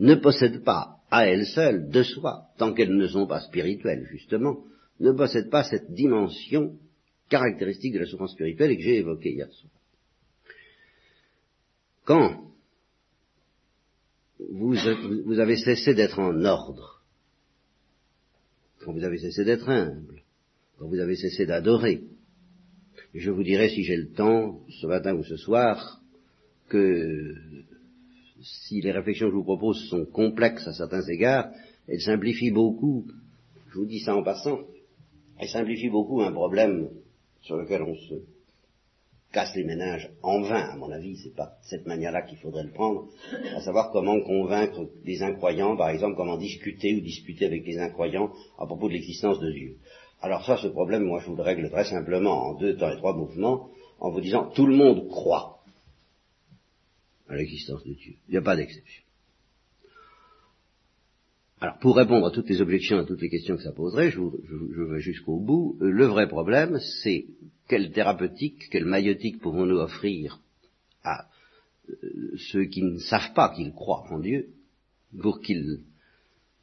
ne 0.00 0.14
possèdent 0.16 0.64
pas 0.64 0.96
à 1.10 1.26
elles 1.26 1.46
seules, 1.46 1.88
de 1.88 2.02
soi, 2.02 2.46
tant 2.58 2.72
qu'elles 2.72 2.96
ne 2.96 3.06
sont 3.06 3.26
pas 3.26 3.40
spirituelles, 3.40 4.06
justement, 4.10 4.64
ne 4.98 5.12
possède 5.12 5.50
pas 5.50 5.64
cette 5.64 5.92
dimension 5.92 6.76
caractéristique 7.28 7.94
de 7.94 8.00
la 8.00 8.06
souffrance 8.06 8.32
spirituelle 8.32 8.72
et 8.72 8.76
que 8.76 8.82
j'ai 8.82 8.98
évoquée 8.98 9.32
hier 9.32 9.50
soir. 9.52 9.72
Quand 12.04 12.40
vous, 14.50 14.74
vous 15.26 15.38
avez 15.38 15.56
cessé 15.56 15.94
d'être 15.94 16.18
en 16.18 16.44
ordre, 16.44 16.99
quand 18.84 18.92
vous 18.92 19.04
avez 19.04 19.18
cessé 19.18 19.44
d'être 19.44 19.68
humble, 19.68 20.22
quand 20.78 20.88
vous 20.88 20.98
avez 20.98 21.16
cessé 21.16 21.46
d'adorer, 21.46 22.02
je 23.14 23.30
vous 23.30 23.42
dirai 23.42 23.68
si 23.68 23.82
j'ai 23.82 23.96
le 23.96 24.10
temps, 24.10 24.60
ce 24.80 24.86
matin 24.86 25.14
ou 25.14 25.24
ce 25.24 25.36
soir, 25.36 26.00
que 26.68 27.34
si 28.42 28.80
les 28.80 28.92
réflexions 28.92 29.26
que 29.26 29.32
je 29.32 29.36
vous 29.36 29.44
propose 29.44 29.88
sont 29.88 30.06
complexes 30.06 30.66
à 30.66 30.72
certains 30.72 31.06
égards, 31.08 31.50
elles 31.88 32.00
simplifient 32.00 32.52
beaucoup, 32.52 33.06
je 33.70 33.78
vous 33.78 33.86
dis 33.86 34.00
ça 34.00 34.16
en 34.16 34.22
passant, 34.22 34.60
elle 35.38 35.48
simplifie 35.48 35.90
beaucoup 35.90 36.22
un 36.22 36.32
problème 36.32 36.88
sur 37.42 37.56
lequel 37.56 37.82
on 37.82 37.96
se 37.96 38.14
casse 39.32 39.54
les 39.54 39.64
ménages 39.64 40.10
en 40.22 40.40
vain, 40.42 40.70
à 40.70 40.76
mon 40.76 40.90
avis, 40.90 41.16
c'est 41.16 41.34
pas 41.34 41.52
cette 41.62 41.86
manière-là 41.86 42.22
qu'il 42.22 42.38
faudrait 42.38 42.64
le 42.64 42.72
prendre, 42.72 43.08
à 43.54 43.60
savoir 43.60 43.90
comment 43.92 44.20
convaincre 44.20 44.88
les 45.04 45.22
incroyants, 45.22 45.76
par 45.76 45.90
exemple, 45.90 46.16
comment 46.16 46.36
discuter 46.36 46.94
ou 46.96 47.00
discuter 47.00 47.46
avec 47.46 47.64
les 47.64 47.78
incroyants 47.78 48.32
à 48.58 48.66
propos 48.66 48.88
de 48.88 48.94
l'existence 48.94 49.38
de 49.38 49.52
Dieu. 49.52 49.76
Alors 50.20 50.44
ça, 50.44 50.56
ce 50.56 50.66
problème, 50.66 51.04
moi, 51.04 51.20
je 51.20 51.26
vous 51.30 51.36
le 51.36 51.42
règle 51.42 51.70
très 51.70 51.84
simplement 51.84 52.48
en 52.48 52.54
deux 52.54 52.76
temps 52.76 52.90
et 52.90 52.96
trois 52.96 53.16
mouvements, 53.16 53.68
en 54.00 54.10
vous 54.10 54.20
disant, 54.20 54.50
tout 54.50 54.66
le 54.66 54.76
monde 54.76 55.08
croit 55.08 55.60
à 57.28 57.36
l'existence 57.36 57.84
de 57.84 57.94
Dieu. 57.94 58.14
Il 58.28 58.32
n'y 58.32 58.38
a 58.38 58.42
pas 58.42 58.56
d'exception. 58.56 59.02
Alors, 61.60 61.78
pour 61.78 61.96
répondre 61.96 62.26
à 62.26 62.30
toutes 62.30 62.48
les 62.48 62.62
objections, 62.62 62.98
à 62.98 63.04
toutes 63.04 63.20
les 63.20 63.28
questions 63.28 63.56
que 63.56 63.62
ça 63.62 63.72
poserait, 63.72 64.10
je, 64.10 64.82
vais 64.82 65.00
jusqu'au 65.00 65.38
bout. 65.38 65.76
Euh, 65.82 65.90
le 65.90 66.06
vrai 66.06 66.26
problème, 66.26 66.78
c'est 67.02 67.26
quelle 67.68 67.92
thérapeutique, 67.92 68.70
quelle 68.70 68.86
maïotique 68.86 69.40
pouvons-nous 69.40 69.76
offrir 69.76 70.40
à 71.04 71.26
euh, 71.90 71.94
ceux 72.50 72.64
qui 72.64 72.82
ne 72.82 72.98
savent 72.98 73.34
pas 73.34 73.50
qu'ils 73.50 73.72
croient 73.72 74.06
en 74.10 74.20
Dieu, 74.20 74.48
pour 75.20 75.40
qu'ils 75.40 75.80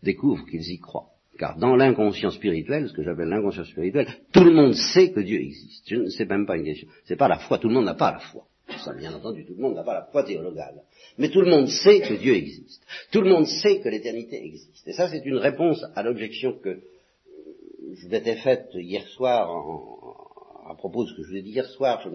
découvrent 0.01 0.47
qu'ils 0.47 0.67
y 0.71 0.79
croient? 0.79 1.09
Car 1.37 1.59
dans 1.59 1.75
l'inconscient 1.75 2.31
spirituel, 2.31 2.89
ce 2.89 2.93
que 2.93 3.03
j'appelle 3.03 3.27
l'inconscient 3.27 3.65
spirituel, 3.65 4.07
tout 4.33 4.43
le 4.43 4.53
monde 4.53 4.73
sait 4.73 5.11
que 5.11 5.19
Dieu 5.19 5.39
existe. 5.39 6.09
Sais 6.09 6.25
même 6.25 6.47
pas 6.47 6.57
une 6.57 6.63
question. 6.63 6.87
C'est 7.05 7.15
pas 7.15 7.27
la 7.27 7.37
foi, 7.37 7.59
tout 7.59 7.67
le 7.67 7.75
monde 7.75 7.85
n'a 7.85 7.93
pas 7.93 8.13
la 8.13 8.19
foi. 8.19 8.47
Ça, 8.83 8.93
bien 8.93 9.13
entendu, 9.13 9.45
tout 9.45 9.53
le 9.55 9.61
monde 9.61 9.75
n'a 9.75 9.83
pas 9.83 9.93
la 9.93 10.05
foi 10.11 10.23
théologale. 10.23 10.83
Mais 11.17 11.29
tout 11.29 11.41
le 11.41 11.49
monde 11.49 11.67
sait 11.67 12.01
que 12.01 12.13
Dieu 12.13 12.35
existe. 12.35 12.81
Tout 13.11 13.21
le 13.21 13.29
monde 13.29 13.45
sait 13.45 13.79
que 13.79 13.89
l'éternité 13.89 14.43
existe. 14.45 14.87
Et 14.87 14.93
ça, 14.93 15.09
c'est 15.09 15.25
une 15.25 15.37
réponse 15.37 15.83
à 15.95 16.03
l'objection 16.03 16.53
que 16.53 16.81
je 17.93 18.07
m'étais 18.07 18.35
faite 18.37 18.69
hier 18.73 19.07
soir 19.09 19.49
à 20.69 20.75
propos 20.75 21.03
de 21.03 21.09
ce 21.09 21.15
que 21.15 21.23
je 21.23 21.29
vous 21.29 21.37
ai 21.37 21.41
dit 21.41 21.51
hier 21.51 21.67
soir. 21.69 22.07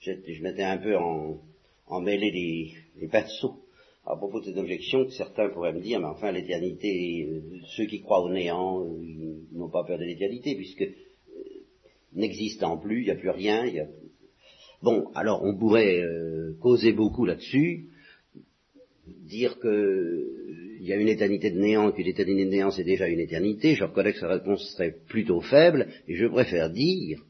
Je, 0.00 0.42
m'étais 0.42 0.62
un 0.62 0.78
peu 0.78 0.96
en, 0.96 1.38
emmêlé 1.88 2.74
les, 2.96 3.08
pinceaux 3.08 3.60
à 4.06 4.16
propos 4.16 4.40
de 4.40 4.46
cette 4.46 4.56
objection 4.56 5.04
que 5.04 5.10
certains 5.10 5.48
pourraient 5.48 5.72
me 5.72 5.80
dire, 5.80 5.98
mais 5.98 6.06
enfin 6.06 6.30
l'éternité, 6.30 7.26
euh, 7.28 7.58
ceux 7.76 7.86
qui 7.86 8.02
croient 8.02 8.22
au 8.22 8.30
néant, 8.30 8.84
euh, 8.84 9.02
ils 9.02 9.58
n'ont 9.58 9.68
pas 9.68 9.82
peur 9.82 9.98
de 9.98 10.04
l'éternité, 10.04 10.54
puisque 10.54 10.82
euh, 10.82 10.94
n'existant 12.12 12.78
plus, 12.78 13.00
il 13.00 13.04
n'y 13.06 13.10
a 13.10 13.16
plus 13.16 13.30
rien, 13.30 13.66
il 13.66 13.80
a 13.80 13.86
Bon, 14.86 15.10
alors 15.16 15.42
on 15.42 15.56
pourrait 15.56 16.00
euh, 16.00 16.56
causer 16.60 16.92
beaucoup 16.92 17.24
là-dessus, 17.24 17.88
dire 19.04 19.58
qu'il 19.58 20.78
y 20.78 20.92
a 20.92 20.96
une 20.96 21.08
éternité 21.08 21.50
de 21.50 21.58
néant, 21.58 21.90
qu'une 21.90 22.06
éternité 22.06 22.44
de 22.44 22.50
néant 22.50 22.70
c'est 22.70 22.84
déjà 22.84 23.08
une 23.08 23.18
éternité, 23.18 23.74
je 23.74 23.82
reconnais 23.82 24.12
que 24.12 24.20
sa 24.20 24.28
réponse 24.28 24.62
serait 24.74 24.94
plutôt 25.08 25.40
faible, 25.40 25.88
et 26.06 26.14
je 26.14 26.26
préfère 26.26 26.70
dire, 26.70 27.20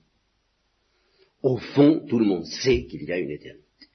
au 1.40 1.56
fond, 1.56 2.04
tout 2.06 2.18
le 2.18 2.26
monde 2.26 2.44
sait 2.44 2.84
qu'il 2.84 3.04
y 3.04 3.12
a 3.12 3.18
une 3.18 3.30
éternité. 3.30 3.86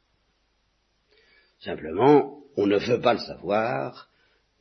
Simplement, 1.60 2.40
on 2.58 2.66
ne 2.66 2.80
veut 2.80 3.00
pas 3.00 3.14
le 3.14 3.20
savoir, 3.20 4.10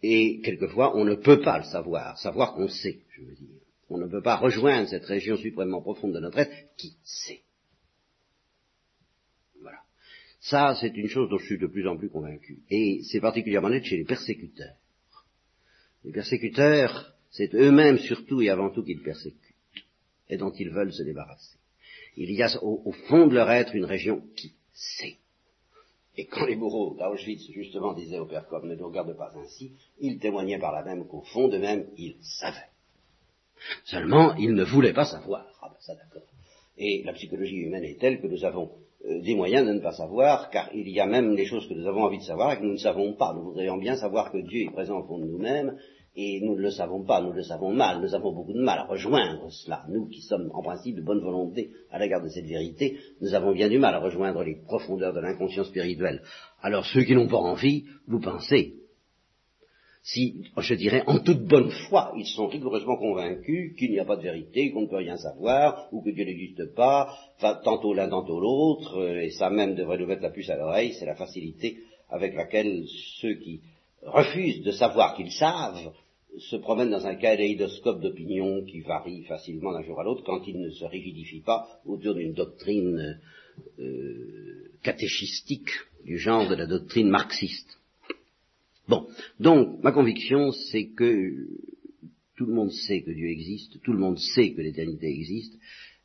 et 0.03 0.43
quelquefois 0.43 0.95
on 0.95 1.07
ne 1.07 1.15
peut 1.15 1.41
pas 1.41 1.57
le 1.57 1.65
savoir, 1.65 2.19
savoir 2.19 2.53
qu'on 2.53 2.69
sait, 2.69 2.99
je 3.17 3.23
veux 3.23 3.35
dire. 3.35 3.61
On 3.89 3.97
ne 3.97 4.09
peut 4.09 4.21
pas 4.21 4.37
rejoindre 4.37 4.91
cette 4.91 5.07
région 5.07 5.39
suprêmement 5.39 5.81
profonde 5.81 6.13
de 6.13 6.21
notre 6.21 6.41
être 6.41 6.53
qui 6.77 6.99
sait. 7.03 7.41
Ça, 10.41 10.75
c'est 10.81 10.97
une 10.97 11.09
chose 11.09 11.29
dont 11.29 11.39
je 11.39 11.45
suis 11.45 11.59
de 11.59 11.67
plus 11.67 11.87
en 11.87 11.97
plus 11.97 12.09
convaincu. 12.09 12.61
Et 12.71 13.03
c'est 13.05 13.21
particulièrement 13.21 13.69
net 13.69 13.85
chez 13.85 13.99
les 13.99 14.05
persécuteurs. 14.05 14.75
Les 16.03 16.13
persécuteurs, 16.13 17.15
c'est 17.31 17.55
eux-mêmes 17.55 17.99
surtout 17.99 18.41
et 18.41 18.49
avant 18.49 18.71
tout 18.71 18.83
qu'ils 18.83 19.03
persécutent, 19.03 19.55
et 20.31 20.39
dont 20.39 20.53
ils 20.53 20.71
veulent 20.71 20.95
se 20.95 21.03
débarrasser. 21.03 21.59
Il 22.17 22.33
y 22.33 22.43
a 22.43 22.51
au, 22.63 22.93
fond 23.09 23.27
de 23.27 23.35
leur 23.35 23.51
être 23.51 23.75
une 23.75 23.85
région 23.85 24.23
qui 24.35 24.55
sait. 24.73 25.19
Et 26.17 26.27
quand 26.27 26.47
les 26.47 26.57
bourreaux 26.57 26.97
d'Auschwitz 26.97 27.51
justement 27.53 27.93
disaient 27.93 28.19
au 28.19 28.27
père 28.27 28.47
comme 28.49 28.67
ne 28.67 28.75
nous 28.75 28.89
regarde 28.89 29.17
pas 29.17 29.33
ainsi, 29.37 29.73
ils 30.01 30.19
témoignaient 30.19 30.59
par 30.59 30.73
là 30.73 30.83
même 30.85 31.07
qu'au 31.07 31.23
fond 31.23 31.49
d'eux-mêmes, 31.49 31.87
ils 31.97 32.17
savaient. 32.23 32.71
Seulement, 33.85 34.35
ils 34.37 34.55
ne 34.55 34.65
voulaient 34.65 34.95
pas 34.95 35.05
savoir. 35.05 35.47
Ah 35.63 35.69
ben 35.69 35.77
ça 35.81 35.95
d'accord. 35.95 36.27
Et 36.79 37.03
la 37.05 37.13
psychologie 37.13 37.57
humaine 37.57 37.85
est 37.85 38.01
telle 38.01 38.21
que 38.21 38.27
nous 38.27 38.45
avons 38.45 38.73
des 39.05 39.35
moyens 39.35 39.67
de 39.67 39.73
ne 39.73 39.81
pas 39.81 39.93
savoir, 39.93 40.51
car 40.51 40.69
il 40.75 40.89
y 40.89 41.01
a 41.01 41.07
même 41.07 41.35
des 41.35 41.47
choses 41.47 41.67
que 41.67 41.75
nous 41.75 41.87
avons 41.87 42.03
envie 42.03 42.19
de 42.19 42.23
savoir 42.23 42.53
et 42.53 42.59
que 42.59 42.65
nous 42.65 42.73
ne 42.73 42.77
savons 42.77 43.15
pas. 43.15 43.33
Nous 43.35 43.45
voudrions 43.45 43.79
bien 43.79 43.97
savoir 43.97 44.31
que 44.31 44.39
Dieu 44.39 44.63
est 44.63 44.73
présent 44.73 44.99
au 44.99 45.05
fond 45.05 45.19
de 45.19 45.27
nous-mêmes, 45.27 45.77
et 46.17 46.41
nous 46.43 46.57
ne 46.57 46.63
le 46.63 46.71
savons 46.71 47.05
pas, 47.05 47.21
nous 47.21 47.33
le 47.33 47.43
savons 47.43 47.73
mal, 47.73 48.01
nous 48.01 48.15
avons 48.15 48.33
beaucoup 48.33 48.53
de 48.53 48.63
mal 48.63 48.81
à 48.81 48.85
rejoindre 48.85 49.51
cela. 49.51 49.85
Nous 49.89 50.09
qui 50.09 50.21
sommes 50.23 50.51
en 50.53 50.63
principe 50.63 50.97
de 50.97 51.03
bonne 51.03 51.21
volonté 51.21 51.71
à 51.91 51.99
l'égard 51.99 52.23
de 52.23 52.29
cette 52.29 52.47
vérité, 52.47 52.99
nous 53.21 53.33
avons 53.35 53.53
bien 53.53 53.69
du 53.69 53.79
mal 53.79 53.95
à 53.95 54.01
rejoindre 54.01 54.43
les 54.43 54.57
profondeurs 54.57 55.15
de 55.15 55.21
l'inconscience 55.21 55.69
spirituelle. 55.69 56.23
Alors 56.61 56.85
ceux 56.85 57.05
qui 57.05 57.15
n'ont 57.15 57.29
pas 57.29 57.37
envie, 57.37 57.85
vous 58.09 58.21
pensez, 58.21 58.80
si, 60.03 60.45
je 60.57 60.75
dirais, 60.75 61.03
en 61.07 61.19
toute 61.19 61.45
bonne 61.45 61.71
foi, 61.71 62.13
ils 62.17 62.27
sont 62.27 62.47
rigoureusement 62.47 62.97
convaincus 62.97 63.77
qu'il 63.77 63.91
n'y 63.91 63.99
a 63.99 64.05
pas 64.05 64.17
de 64.17 64.23
vérité, 64.23 64.71
qu'on 64.71 64.83
ne 64.83 64.87
peut 64.87 64.97
rien 64.97 65.19
savoir, 65.19 65.89
ou 65.93 66.01
que 66.03 66.11
Dieu 66.11 66.25
n'existe 66.25 66.75
pas, 66.75 67.15
tantôt 67.39 67.93
l'un, 67.93 68.09
tantôt 68.09 68.41
l'autre, 68.41 68.99
euh, 68.99 69.23
et 69.23 69.31
ça 69.31 69.51
même 69.51 69.75
devrait 69.75 69.99
nous 69.99 70.07
mettre 70.07 70.23
la 70.23 70.31
puce 70.31 70.49
à 70.49 70.57
l'oreille, 70.57 70.95
c'est 70.95 71.07
la 71.07 71.17
facilité 71.17 71.79
avec 72.09 72.35
laquelle 72.35 72.85
ceux 73.21 73.35
qui 73.35 73.61
refusent 74.03 74.63
de 74.63 74.73
savoir 74.73 75.15
qu'ils 75.15 75.33
savent 75.33 75.93
se 76.39 76.57
promènent 76.57 76.91
dans 76.91 77.07
un 77.07 77.17
kaléidoscope 77.17 78.01
d'opinion 78.01 78.65
qui 78.65 78.81
varie 78.81 79.25
facilement 79.25 79.73
d'un 79.73 79.83
jour 79.83 80.01
à 80.01 80.05
l'autre 80.05 80.23
quand 80.25 80.47
ils 80.47 80.61
ne 80.61 80.71
se 80.71 80.85
rigidifient 80.85 81.43
pas 81.43 81.67
autour 81.85 82.15
d'une 82.15 82.33
doctrine 82.33 83.21
euh, 83.79 84.71
catéchistique 84.83 85.71
du 86.05 86.19
genre 86.19 86.49
de 86.49 86.55
la 86.55 86.67
doctrine 86.67 87.09
marxiste. 87.09 87.80
Bon, 88.91 89.07
donc 89.39 89.81
ma 89.85 89.93
conviction, 89.93 90.51
c'est 90.51 90.89
que 90.89 91.33
tout 92.37 92.45
le 92.45 92.53
monde 92.53 92.73
sait 92.73 93.03
que 93.03 93.13
Dieu 93.13 93.29
existe, 93.29 93.81
tout 93.83 93.93
le 93.93 94.01
monde 94.01 94.19
sait 94.19 94.53
que 94.53 94.63
l'éternité 94.63 95.07
existe, 95.07 95.57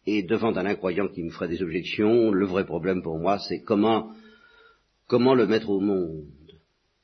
et 0.05 0.21
devant 0.21 0.55
un 0.55 0.67
incroyant 0.67 1.07
qui 1.07 1.23
me 1.23 1.31
ferait 1.31 1.47
des 1.47 1.63
objections, 1.63 2.29
le 2.29 2.45
vrai 2.45 2.63
problème 2.63 3.01
pour 3.01 3.17
moi, 3.17 3.39
c'est 3.39 3.63
comment, 3.63 4.11
comment 5.07 5.33
le 5.33 5.47
mettre 5.47 5.71
au 5.71 5.79
monde. 5.79 6.25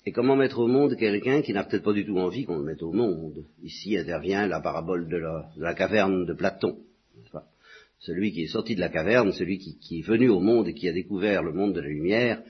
Et 0.05 0.11
comment 0.11 0.35
mettre 0.35 0.59
au 0.59 0.67
monde 0.67 0.95
quelqu'un 0.97 1.41
qui 1.41 1.51
n'a 1.51 1.63
peut-être 1.63 1.83
pas 1.83 1.93
du 1.93 2.05
tout 2.05 2.19
envie 2.19 2.45
qu'on 2.45 2.59
le 2.59 2.63
mette 2.63 2.83
au 2.83 2.91
monde. 2.91 3.43
Ici 3.63 3.97
intervient 3.97 4.45
la 4.45 4.59
parabole 4.59 5.07
de 5.07 5.17
la, 5.17 5.73
caverne 5.73 6.27
de 6.27 6.33
Platon. 6.33 6.77
Celui 7.97 8.31
qui 8.33 8.43
est 8.43 8.53
sorti 8.53 8.75
de 8.75 8.81
la 8.81 8.89
caverne, 8.89 9.31
celui 9.31 9.57
qui, 9.57 9.97
est 9.97 10.07
venu 10.07 10.29
au 10.29 10.41
monde 10.41 10.67
et 10.67 10.75
qui 10.75 10.87
a 10.87 10.93
découvert 10.93 11.41
le 11.41 11.53
monde 11.53 11.73
de 11.73 11.81
la 11.81 11.87
lumière, 11.87 12.43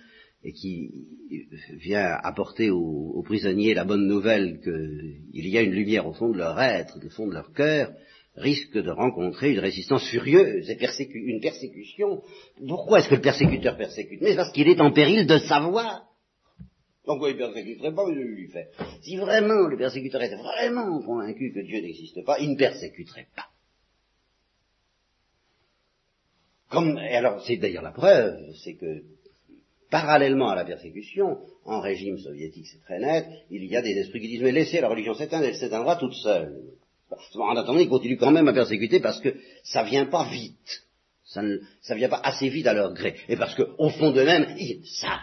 et 0.43 0.53
qui 0.53 0.89
vient 1.73 2.17
apporter 2.23 2.69
aux, 2.69 3.21
prisonniers 3.23 3.73
la 3.73 3.85
bonne 3.85 4.07
nouvelle 4.07 4.59
qu'il 4.59 5.47
y 5.47 5.57
a 5.57 5.61
une 5.61 5.71
lumière 5.71 6.07
au 6.07 6.13
fond 6.13 6.29
de 6.29 6.37
leur 6.37 6.59
être, 6.59 6.97
au 7.05 7.09
fond 7.09 7.27
de 7.27 7.33
leur 7.33 7.53
cœur, 7.53 7.91
risque 8.35 8.77
de 8.77 8.89
rencontrer 8.89 9.51
une 9.51 9.59
résistance 9.59 10.07
furieuse 10.09 10.69
et 10.69 10.77
une 11.13 11.41
persécution. 11.41 12.23
Pourquoi 12.67 12.99
est-ce 12.99 13.09
que 13.09 13.15
le 13.15 13.21
persécuteur 13.21 13.77
persécute? 13.77 14.21
Mais 14.21 14.35
parce 14.35 14.51
qu'il 14.51 14.67
est 14.67 14.81
en 14.81 14.91
péril 14.91 15.27
de 15.27 15.37
savoir. 15.37 16.07
Donc 17.05 17.21
il 17.27 17.33
ne 17.33 17.37
persécuterait 17.37 17.93
pas, 17.93 18.05
il 18.09 18.15
lui 18.15 18.47
fait. 18.47 18.69
Si 19.01 19.17
vraiment 19.17 19.67
le 19.67 19.77
persécuteur 19.77 20.21
était 20.23 20.35
vraiment 20.35 21.01
convaincu 21.01 21.51
que 21.53 21.59
Dieu 21.59 21.81
n'existe 21.81 22.23
pas, 22.25 22.39
il 22.39 22.51
ne 22.51 22.57
persécuterait 22.57 23.27
pas. 23.35 23.47
Comme, 26.69 26.97
et 26.97 27.15
alors 27.15 27.43
c'est 27.45 27.57
d'ailleurs 27.57 27.83
la 27.83 27.91
preuve, 27.91 28.39
c'est 28.63 28.75
que 28.75 29.03
parallèlement 29.91 30.49
à 30.49 30.55
la 30.55 30.65
persécution, 30.65 31.37
en 31.65 31.79
régime 31.79 32.17
soviétique 32.17 32.65
c'est 32.65 32.81
très 32.81 32.99
net, 32.99 33.27
il 33.51 33.65
y 33.65 33.75
a 33.75 33.81
des 33.83 33.91
esprits 33.91 34.21
qui 34.21 34.29
disent 34.29 34.41
mais 34.41 34.51
laissez 34.51 34.81
la 34.81 34.89
religion 34.89 35.13
s'éteindre, 35.13 35.45
elle 35.45 35.55
s'éteindra 35.55 35.97
toute 35.97 36.15
seule. 36.15 36.55
En 37.35 37.55
attendant, 37.57 37.79
il 37.79 37.89
continue 37.89 38.17
quand 38.17 38.31
même 38.31 38.47
à 38.47 38.53
persécuter 38.53 39.01
parce 39.01 39.19
que 39.19 39.35
ça 39.63 39.83
vient 39.83 40.05
pas 40.05 40.29
vite. 40.29 40.85
Ça 41.25 41.41
ne 41.41 41.95
vient 41.95 42.09
pas 42.09 42.21
assez 42.23 42.49
vite 42.49 42.67
à 42.67 42.73
leur 42.73 42.93
gré. 42.93 43.15
Et 43.27 43.35
parce 43.35 43.55
qu'au 43.55 43.89
fond 43.89 44.11
d'eux-mêmes, 44.11 44.55
ils 44.57 44.85
savent. 44.85 45.19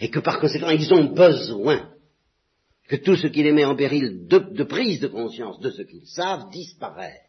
Et 0.00 0.10
que 0.10 0.18
par 0.18 0.40
conséquent, 0.40 0.70
ils 0.70 0.92
ont 0.92 1.04
besoin 1.04 1.90
que 2.88 2.96
tout 2.96 3.16
ce 3.16 3.28
qui 3.28 3.42
les 3.42 3.52
met 3.52 3.64
en 3.64 3.76
péril 3.76 4.26
de, 4.26 4.64
prise 4.64 5.00
de 5.00 5.06
conscience 5.06 5.60
de 5.60 5.70
ce 5.70 5.82
qu'ils 5.82 6.06
savent 6.06 6.50
disparaisse. 6.50 7.20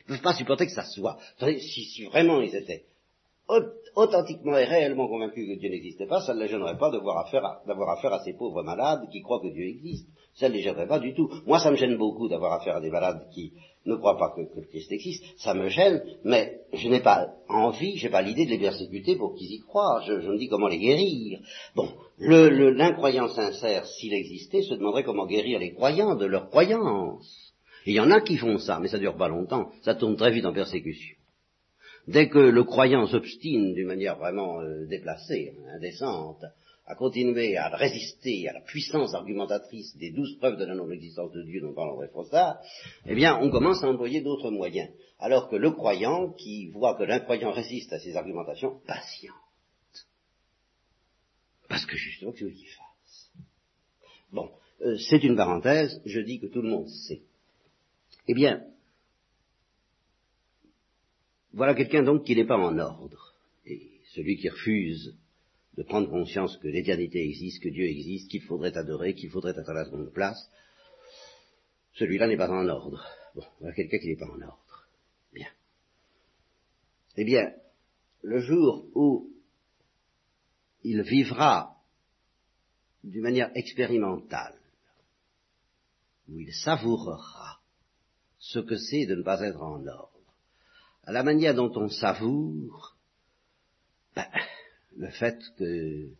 Ils 0.00 0.12
ne 0.12 0.14
peuvent 0.14 0.22
pas 0.22 0.34
supporter 0.34 0.66
que 0.66 0.72
ça 0.72 0.86
soit. 0.86 1.18
Si 1.38 2.04
vraiment 2.06 2.40
ils 2.40 2.54
étaient 2.54 2.84
authentiquement 3.94 4.56
et 4.56 4.64
réellement 4.64 5.08
convaincus 5.08 5.46
que 5.48 5.58
Dieu 5.58 5.70
n'existait 5.70 6.06
pas, 6.06 6.20
ça 6.20 6.34
ne 6.34 6.40
les 6.40 6.48
gênerait 6.48 6.78
pas 6.78 6.90
d'avoir 6.90 7.18
affaire, 7.18 7.44
à, 7.44 7.62
affaire 7.92 8.12
à 8.12 8.20
ces 8.20 8.34
pauvres 8.34 8.62
malades 8.62 9.08
qui 9.10 9.20
croient 9.22 9.40
que 9.40 9.52
Dieu 9.52 9.64
existe. 9.64 10.08
Ça 10.34 10.48
ne 10.48 10.54
les 10.54 10.62
gênerait 10.62 10.88
pas 10.88 10.98
du 10.98 11.14
tout. 11.14 11.28
Moi, 11.46 11.58
ça 11.58 11.70
me 11.70 11.76
gêne 11.76 11.98
beaucoup 11.98 12.28
d'avoir 12.28 12.54
affaire 12.54 12.76
à 12.76 12.80
des 12.80 12.90
malades 12.90 13.28
qui 13.34 13.52
ne 13.84 13.96
croient 13.96 14.16
pas 14.16 14.32
que, 14.34 14.40
le 14.40 14.66
Christ 14.66 14.90
existe. 14.90 15.24
Ça 15.36 15.52
me 15.52 15.68
gêne, 15.68 16.02
mais 16.24 16.60
je 16.72 16.88
n'ai 16.88 17.00
pas 17.00 17.34
envie, 17.48 17.98
je 17.98 18.06
n'ai 18.06 18.10
pas 18.10 18.22
l'idée 18.22 18.46
de 18.46 18.50
les 18.50 18.58
persécuter 18.58 19.16
pour 19.16 19.34
qu'ils 19.34 19.52
y 19.52 19.60
croient. 19.60 20.00
Je, 20.06 20.12
me 20.14 20.38
dis 20.38 20.48
comment 20.48 20.68
les 20.68 20.78
guérir. 20.78 21.40
Bon, 21.74 21.88
l'incroyant 22.18 23.28
sincère, 23.28 23.84
s'il 23.86 24.14
existait, 24.14 24.62
se 24.62 24.74
demanderait 24.74 25.04
comment 25.04 25.26
guérir 25.26 25.58
les 25.58 25.74
croyants 25.74 26.14
de 26.14 26.24
leur 26.24 26.48
croyance. 26.48 27.52
Il 27.84 27.94
y 27.94 28.00
en 28.00 28.10
a 28.10 28.20
qui 28.20 28.36
font 28.36 28.58
ça, 28.58 28.78
mais 28.80 28.88
ça 28.88 28.98
dure 28.98 29.16
pas 29.16 29.28
longtemps, 29.28 29.70
ça 29.82 29.96
tourne 29.96 30.16
très 30.16 30.30
vite 30.30 30.46
en 30.46 30.52
persécution. 30.52 31.16
Dès 32.08 32.28
que 32.28 32.38
le 32.38 32.64
croyant 32.64 33.06
s'obstine 33.06 33.74
d'une 33.74 33.86
manière 33.86 34.18
vraiment 34.18 34.60
euh, 34.60 34.86
déplacée, 34.86 35.54
indécente, 35.74 36.44
à 36.86 36.94
continuer 36.96 37.56
à 37.56 37.68
résister 37.68 38.48
à 38.48 38.52
la 38.52 38.60
puissance 38.60 39.14
argumentatrice 39.14 39.96
des 39.96 40.10
douze 40.10 40.36
preuves 40.38 40.58
de 40.58 40.64
la 40.64 40.74
non-existence 40.74 41.30
de 41.32 41.42
Dieu 41.44 41.60
dont 41.60 41.74
parle 41.74 41.90
André 41.90 42.08
Frossard, 42.08 42.58
eh 43.06 43.14
bien, 43.14 43.38
on 43.40 43.50
commence 43.50 43.82
à 43.84 43.88
employer 43.88 44.20
d'autres 44.20 44.50
moyens. 44.50 44.90
Alors 45.20 45.48
que 45.48 45.56
le 45.56 45.70
croyant, 45.70 46.32
qui 46.32 46.68
voit 46.70 46.96
que 46.96 47.04
l'incroyant 47.04 47.52
résiste 47.52 47.92
à 47.92 48.00
ses 48.00 48.16
argumentations, 48.16 48.80
patiente. 48.86 49.36
Parce 51.68 51.86
que 51.86 51.96
justement, 51.96 52.32
que 52.32 52.38
qu'il 52.38 52.66
fasse? 52.66 53.30
Bon, 54.32 54.50
euh, 54.84 54.98
c'est 54.98 55.22
une 55.22 55.36
parenthèse, 55.36 56.02
je 56.04 56.20
dis 56.20 56.40
que 56.40 56.46
tout 56.46 56.62
le 56.62 56.70
monde 56.70 56.88
sait 56.88 57.22
eh 58.28 58.34
bien, 58.34 58.64
voilà 61.52 61.74
quelqu'un 61.74 62.02
donc 62.02 62.24
qui 62.24 62.34
n'est 62.34 62.46
pas 62.46 62.56
en 62.56 62.78
ordre. 62.78 63.34
Et 63.66 64.00
celui 64.14 64.36
qui 64.36 64.48
refuse 64.48 65.16
de 65.76 65.82
prendre 65.82 66.10
conscience 66.10 66.56
que 66.58 66.68
l'éternité 66.68 67.24
existe, 67.24 67.62
que 67.62 67.68
Dieu 67.68 67.84
existe, 67.84 68.30
qu'il 68.30 68.42
faudrait 68.42 68.76
adorer, 68.76 69.14
qu'il 69.14 69.30
faudrait 69.30 69.52
être 69.52 69.68
à 69.68 69.74
la 69.74 69.84
seconde 69.84 70.12
place, 70.12 70.50
celui-là 71.94 72.26
n'est 72.26 72.36
pas 72.36 72.50
en 72.50 72.68
ordre. 72.68 73.06
Bon, 73.34 73.44
voilà 73.60 73.74
quelqu'un 73.74 73.98
qui 73.98 74.08
n'est 74.08 74.16
pas 74.16 74.30
en 74.30 74.40
ordre. 74.40 74.88
Bien. 75.32 75.48
Eh 77.16 77.24
bien, 77.24 77.52
le 78.22 78.40
jour 78.40 78.86
où 78.94 79.30
il 80.84 81.02
vivra 81.02 81.76
d'une 83.04 83.22
manière 83.22 83.50
expérimentale, 83.54 84.58
où 86.28 86.38
il 86.38 86.52
savourera 86.52 87.60
ce 88.38 88.58
que 88.58 88.76
c'est 88.76 89.06
de 89.06 89.16
ne 89.16 89.22
pas 89.22 89.40
être 89.42 89.62
en 89.62 89.86
ordre. 89.86 90.21
À 91.04 91.12
la 91.12 91.22
manière 91.22 91.54
dont 91.54 91.72
on 91.74 91.88
savoure 91.88 92.96
ben, 94.14 94.26
le 94.96 95.08
fait 95.10 95.38
que 95.58 96.10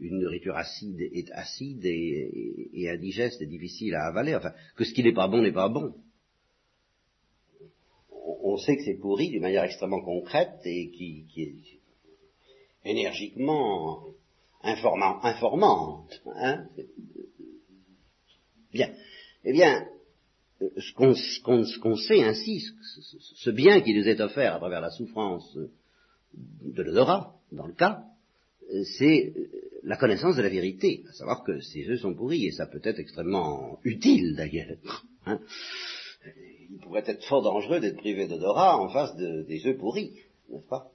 une 0.00 0.20
nourriture 0.20 0.56
acide 0.56 1.00
est 1.00 1.30
acide 1.32 1.84
et, 1.84 2.88
indigeste 2.88 3.42
et 3.42 3.46
difficile 3.46 3.94
à 3.94 4.06
avaler, 4.06 4.34
enfin, 4.34 4.52
que 4.76 4.84
ce 4.84 4.92
qui 4.92 5.02
n'est 5.02 5.12
pas 5.12 5.28
bon 5.28 5.42
n'est 5.42 5.52
pas 5.52 5.68
bon. 5.68 5.94
On 8.10 8.56
sait 8.58 8.76
que 8.76 8.84
c'est 8.84 8.94
pourri 8.94 9.30
d'une 9.30 9.42
manière 9.42 9.64
extrêmement 9.64 10.00
concrète 10.00 10.60
et 10.64 10.90
qui, 10.90 11.26
est 11.36 12.88
énergiquement 12.88 14.04
informant, 14.62 16.06
Hein 16.36 16.68
Bien. 18.72 18.92
Eh 19.44 19.52
bien, 19.52 19.88
ce 20.60 21.78
qu'on 21.80 21.96
sait 21.96 22.22
ainsi, 22.22 22.64
ce, 23.36 23.50
bien 23.50 23.80
qui 23.80 23.94
nous 23.94 24.08
est 24.08 24.20
offert 24.20 24.54
à 24.54 24.58
travers 24.58 24.80
la 24.80 24.90
souffrance 24.90 25.56
de 26.34 26.82
l'odorat, 26.82 27.34
dans 27.52 27.66
le 27.66 27.74
cas, 27.74 28.02
euh, 28.72 28.82
c'est 28.98 29.32
euh, 29.36 29.48
la 29.84 29.96
connaissance 29.96 30.36
de 30.36 30.42
la 30.42 30.48
vérité, 30.48 31.04
à 31.08 31.12
savoir 31.12 31.44
que 31.44 31.60
ces 31.60 31.88
œufs 31.88 32.00
sont 32.00 32.14
pourris, 32.14 32.46
et 32.46 32.52
ça 32.52 32.66
peut 32.66 32.80
être 32.82 32.98
extrêmement 32.98 33.78
utile 33.84 34.34
d'ailleurs. 34.36 34.76
Hein. 35.26 35.40
Il 36.70 36.78
pourrait 36.80 37.04
être 37.06 37.24
fort 37.24 37.42
dangereux 37.42 37.80
d'être 37.80 37.96
privé 37.96 38.26
d'odorat 38.26 38.78
en 38.78 38.88
face 38.88 39.16
des 39.16 39.66
œufs 39.66 39.78
pourris, 39.78 40.12
n'est-ce 40.50 40.66
pas? 40.66 40.90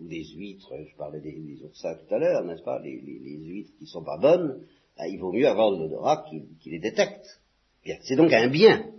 Ou 0.00 0.06
des 0.06 0.24
huîtres, 0.36 0.72
je 0.88 0.96
parlais 0.96 1.20
des, 1.20 1.58
oursins 1.64 1.94
tout 1.94 2.14
à 2.14 2.18
l'heure, 2.18 2.44
n'est-ce 2.44 2.62
pas? 2.62 2.78
Les, 2.80 3.00
huîtres 3.00 3.72
qui 3.78 3.84
ne 3.84 3.88
sont 3.88 4.04
pas 4.04 4.18
bonnes, 4.18 4.62
ben, 4.96 5.06
il 5.06 5.18
vaut 5.18 5.32
mieux 5.32 5.48
avoir 5.48 5.72
de 5.72 5.82
l'odorat 5.82 6.24
qui 6.30 6.70
les 6.70 6.78
détecte. 6.78 7.40
C'est 7.84 8.16
donc 8.16 8.32
un 8.32 8.48
bien 8.48 8.90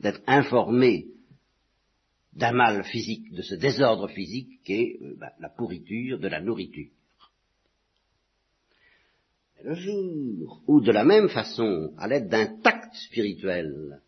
d'être 0.00 0.20
informé 0.26 1.06
d'un 2.32 2.52
mal 2.52 2.84
physique, 2.84 3.32
de 3.32 3.42
ce 3.42 3.56
désordre 3.56 4.08
physique 4.08 4.62
qui 4.64 4.72
est 4.72 4.98
euh, 5.02 5.16
bah, 5.18 5.32
la 5.40 5.48
pourriture 5.48 6.20
de 6.20 6.28
la 6.28 6.40
nourriture. 6.40 6.90
le 9.62 9.74
jour 9.74 10.62
où, 10.66 10.80
de 10.80 10.92
la 10.92 11.04
même 11.04 11.28
façon, 11.28 11.92
à 11.98 12.06
l'aide 12.06 12.28
d'un 12.28 12.46
tact 12.60 12.94
spirituel, 12.94 14.00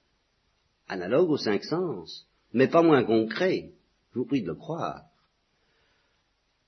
analogue 0.87 1.31
aux 1.31 1.39
cinq 1.39 1.65
sens, 1.65 2.27
mais 2.53 2.69
pas 2.69 2.83
moins 2.83 3.05
concret, 3.05 3.73
je 4.13 4.19
vous 4.21 4.27
prie 4.27 4.43
de 4.43 4.49
le 4.49 4.55
croire, 4.55 5.03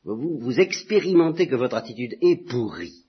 vous 0.05 0.59
expérimentez 0.59 1.47
que 1.47 1.55
votre 1.55 1.77
attitude 1.77 2.19
est 2.21 2.45
pourrie, 2.49 3.02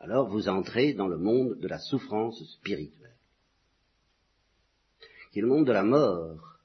alors 0.00 0.28
vous 0.28 0.48
entrez 0.48 0.94
dans 0.94 1.08
le 1.08 1.18
monde 1.18 1.58
de 1.58 1.68
la 1.68 1.78
souffrance 1.78 2.42
spirituelle, 2.52 3.16
qui 5.32 5.40
est 5.40 5.42
le 5.42 5.48
monde 5.48 5.66
de 5.66 5.72
la 5.72 5.82
mort 5.82 6.58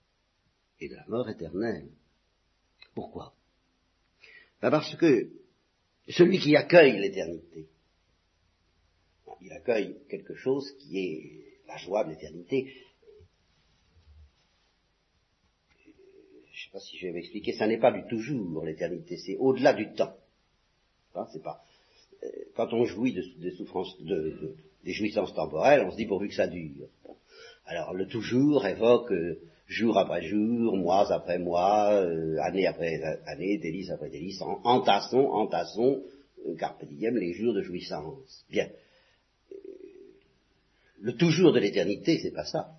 et 0.79 0.89
de 0.89 0.95
la 0.95 1.05
mort 1.07 1.29
éternelle. 1.29 1.89
Pourquoi? 2.93 3.33
Ben 4.61 4.69
Parce 4.69 4.95
que 4.95 5.29
celui 6.09 6.39
qui 6.39 6.55
accueille 6.55 6.99
l'éternité, 6.99 7.67
il 9.41 9.51
accueille 9.51 9.97
quelque 10.09 10.35
chose 10.35 10.71
qui 10.79 10.99
est 10.99 11.43
la 11.67 11.77
joie 11.77 12.03
de 12.03 12.11
l'éternité. 12.11 12.73
Je 15.85 15.89
ne 15.89 16.65
sais 16.65 16.71
pas 16.71 16.79
si 16.79 16.97
je 16.97 17.07
vais 17.07 17.13
m'expliquer, 17.13 17.53
ça 17.53 17.67
n'est 17.67 17.79
pas 17.79 17.91
du 17.91 18.07
toujours 18.07 18.63
l'éternité, 18.63 19.17
c'est 19.17 19.37
au-delà 19.37 19.73
du 19.73 19.93
temps. 19.93 20.15
C'est 21.31 21.43
pas, 21.43 21.63
quand 22.55 22.73
on 22.73 22.85
jouit 22.85 23.13
de, 23.13 23.49
souffrances, 23.51 23.95
de, 24.01 24.55
des 24.83 24.93
jouissances 24.93 25.33
temporelles, 25.33 25.81
on 25.85 25.91
se 25.91 25.97
dit 25.97 26.05
pourvu 26.05 26.29
que 26.29 26.35
ça 26.35 26.47
dure. 26.47 26.87
Alors 27.65 27.93
le 27.93 28.07
toujours 28.07 28.65
évoque 28.65 29.11
euh, 29.11 29.39
jour 29.67 29.97
après 29.97 30.23
jour, 30.23 30.75
mois 30.75 31.11
après 31.11 31.39
mois, 31.39 31.93
euh, 31.93 32.37
année 32.41 32.67
après 32.67 33.01
année, 33.25 33.57
délice 33.57 33.89
après 33.89 34.09
délice, 34.09 34.41
en, 34.41 34.59
entassons, 34.63 35.27
entassons, 35.27 36.03
euh, 36.47 36.55
carpe 36.55 36.85
diem, 36.85 37.17
les 37.17 37.33
jours 37.33 37.53
de 37.53 37.61
jouissance. 37.61 38.45
Bien. 38.49 38.67
Le 40.99 41.15
toujours 41.15 41.51
de 41.53 41.59
l'éternité, 41.59 42.19
c'est 42.21 42.31
pas 42.31 42.45
ça. 42.45 42.71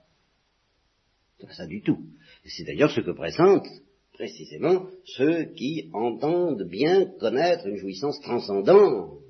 C'est 1.38 1.46
pas 1.46 1.54
ça 1.54 1.66
du 1.66 1.82
tout. 1.82 1.98
C'est 2.46 2.64
d'ailleurs 2.64 2.90
ce 2.90 3.00
que 3.00 3.10
présente 3.10 3.66
précisément 4.12 4.86
ceux 5.04 5.44
qui 5.56 5.90
entendent 5.92 6.62
bien 6.62 7.06
connaître 7.18 7.66
une 7.66 7.76
jouissance 7.76 8.20
transcendante 8.20 9.23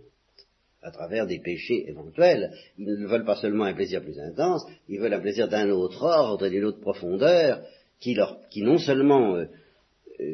à 0.85 0.91
travers 0.91 1.27
des 1.27 1.39
péchés 1.39 1.89
éventuels. 1.89 2.53
Ils 2.79 2.87
ne 2.87 3.07
veulent 3.07 3.25
pas 3.25 3.37
seulement 3.37 3.65
un 3.65 3.75
plaisir 3.75 4.03
plus 4.03 4.19
intense, 4.19 4.65
ils 4.89 5.01
veulent 5.01 5.15
un 5.15 5.21
plaisir 5.21 5.49
d'un 5.49 5.71
autre 5.71 6.03
ordre, 6.03 6.49
d'une 6.49 6.65
autre 6.65 6.81
profondeur, 6.81 7.63
qui, 8.01 8.15
leur, 8.15 8.39
qui 8.51 8.63
non 8.63 8.79
seulement 8.79 9.35
euh, 9.35 9.47
euh, 10.21 10.25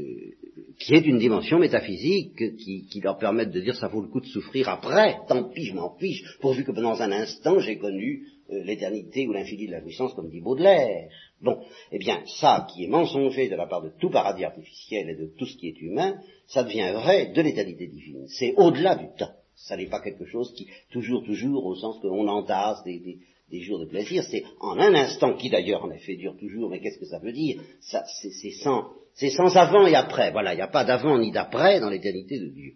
qui 0.79 0.95
est 0.95 1.07
une 1.07 1.19
dimension 1.19 1.59
métaphysique 1.59 2.57
qui, 2.57 2.87
qui, 2.87 3.01
leur 3.01 3.19
permette 3.19 3.51
de 3.51 3.61
dire 3.61 3.77
ça 3.77 3.89
vaut 3.89 4.01
le 4.01 4.09
coup 4.09 4.21
de 4.21 4.27
souffrir 4.27 4.69
après, 4.69 5.19
tant 5.29 5.45
pis, 5.45 5.67
je 5.67 5.75
m'en 5.75 5.97
fiche, 5.97 6.23
pourvu 6.41 6.65
que 6.65 6.73
pendant 6.73 7.01
un 7.01 7.13
instant 7.13 7.61
j'ai 7.61 7.79
connu 7.79 8.27
euh, 8.51 8.65
l'éternité 8.65 9.27
ou 9.29 9.33
l'infini 9.33 9.67
de 9.67 9.73
la 9.73 9.81
jouissance, 9.81 10.15
comme 10.15 10.31
dit 10.31 10.41
Baudelaire. 10.41 11.09
Bon, 11.41 11.63
eh 11.93 11.99
bien, 11.99 12.23
ça 12.41 12.67
qui 12.73 12.85
est 12.85 12.89
mensonger 12.89 13.49
de 13.49 13.57
la 13.57 13.67
part 13.67 13.83
de 13.83 13.93
tout 14.01 14.11
paradis 14.11 14.45
artificiel 14.45 15.11
et 15.11 15.15
de 15.15 15.31
tout 15.39 15.47
ce 15.47 15.57
qui 15.57 15.69
est 15.69 15.81
humain, 15.81 16.19
ça 16.47 16.65
devient 16.65 16.93
vrai 16.95 17.27
de 17.33 17.41
l'éternité 17.41 17.87
divine. 17.87 18.27
C'est 18.27 18.55
au-delà 18.57 18.97
du 18.97 19.07
temps. 19.17 19.33
Ça 19.65 19.77
n'est 19.77 19.89
pas 19.89 20.01
quelque 20.01 20.25
chose 20.25 20.53
qui, 20.55 20.69
toujours, 20.91 21.25
toujours, 21.25 21.67
au 21.67 21.75
sens 21.77 22.01
qu'on 22.01 22.27
entasse 22.29 22.83
des, 22.85 23.61
jours 23.61 23.81
de 23.81 23.87
plaisir, 23.87 24.25
c'est 24.25 24.45
en 24.61 24.79
un 24.79 24.95
instant, 24.95 25.35
qui 25.35 25.51
d'ailleurs 25.51 25.85
en 25.85 25.91
effet 25.91 26.17
dure 26.17 26.37
toujours, 26.39 26.71
mais 26.71 26.81
qu'est-ce 26.81 26.99
que 26.99 27.07
ça 27.07 27.19
veut 27.19 27.33
dire? 27.33 27.61
Ça, 27.81 28.05
C'est 29.15 29.31
sans, 29.31 29.57
avant 29.57 29.87
et 29.87 29.95
après. 29.95 30.31
Voilà, 30.31 30.55
il 30.55 30.57
n'y 30.57 30.63
a 30.63 30.69
pas 30.69 30.85
d'avant 30.85 31.19
ni 31.19 31.31
d'après 31.31 31.79
dans 31.81 31.91
l'éternité 31.91 32.39
de 32.39 32.49
Dieu. 32.49 32.73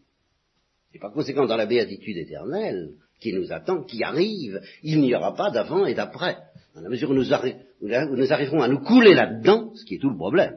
Et 0.92 0.98
par 0.98 1.12
conséquent, 1.12 1.46
dans 1.46 1.56
la 1.56 1.66
béatitude 1.66 2.18
éternelle, 2.18 2.94
qui 3.20 3.32
nous 3.32 3.52
attend, 3.52 3.84
qui 3.84 4.02
arrive, 4.02 4.60
il 4.82 5.00
n'y 5.00 5.14
aura 5.14 5.34
pas 5.34 5.50
d'avant 5.50 5.86
et 5.86 5.94
d'après. 5.94 6.36
Dans 6.74 6.82
la 6.82 6.88
mesure 6.90 7.10
où 7.10 7.14
nous, 7.14 7.32
où 7.32 8.16
nous 8.16 8.32
arriverons 8.32 8.60
à 8.60 8.68
nous 8.68 8.80
couler 8.80 9.14
là-dedans, 9.14 9.72
ce 9.74 9.84
qui 9.84 9.94
est 9.94 9.98
tout 9.98 10.10
le 10.10 10.16
problème, 10.16 10.56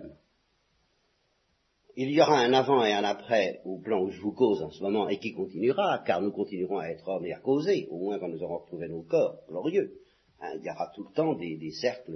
il 1.99 2.11
y 2.11 2.21
aura 2.21 2.39
un 2.41 2.53
avant 2.53 2.85
et 2.85 2.93
un 2.93 3.03
après 3.03 3.59
au 3.65 3.79
plan 3.79 4.03
où 4.03 4.11
je 4.11 4.21
vous 4.21 4.31
cause 4.31 4.61
en 4.61 4.69
ce 4.69 4.83
moment 4.83 5.09
et 5.09 5.17
qui 5.17 5.33
continuera, 5.33 6.03
car 6.05 6.21
nous 6.21 6.31
continuerons 6.31 6.77
à 6.77 6.89
être 6.89 7.07
hommes 7.07 7.25
et 7.25 7.33
à 7.33 7.39
causer, 7.39 7.87
au 7.89 7.97
moins 7.97 8.19
quand 8.19 8.29
nous 8.29 8.43
aurons 8.43 8.59
retrouvé 8.59 8.87
nos 8.87 9.01
corps 9.01 9.39
glorieux. 9.49 9.99
Hein, 10.39 10.51
il 10.59 10.65
y 10.65 10.69
aura 10.69 10.91
tout 10.93 11.05
le 11.09 11.13
temps 11.15 11.33
des, 11.33 11.71
cercles 11.71 12.13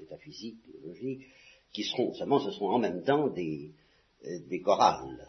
métaphysiques, 0.00 0.58
logiques, 0.84 1.28
qui 1.72 1.84
seront, 1.84 2.12
seulement 2.14 2.40
ce 2.40 2.50
seront 2.50 2.70
en 2.70 2.80
même 2.80 3.04
temps 3.04 3.28
des, 3.28 3.70
euh, 4.24 4.38
des 4.48 4.60
chorales. 4.60 5.28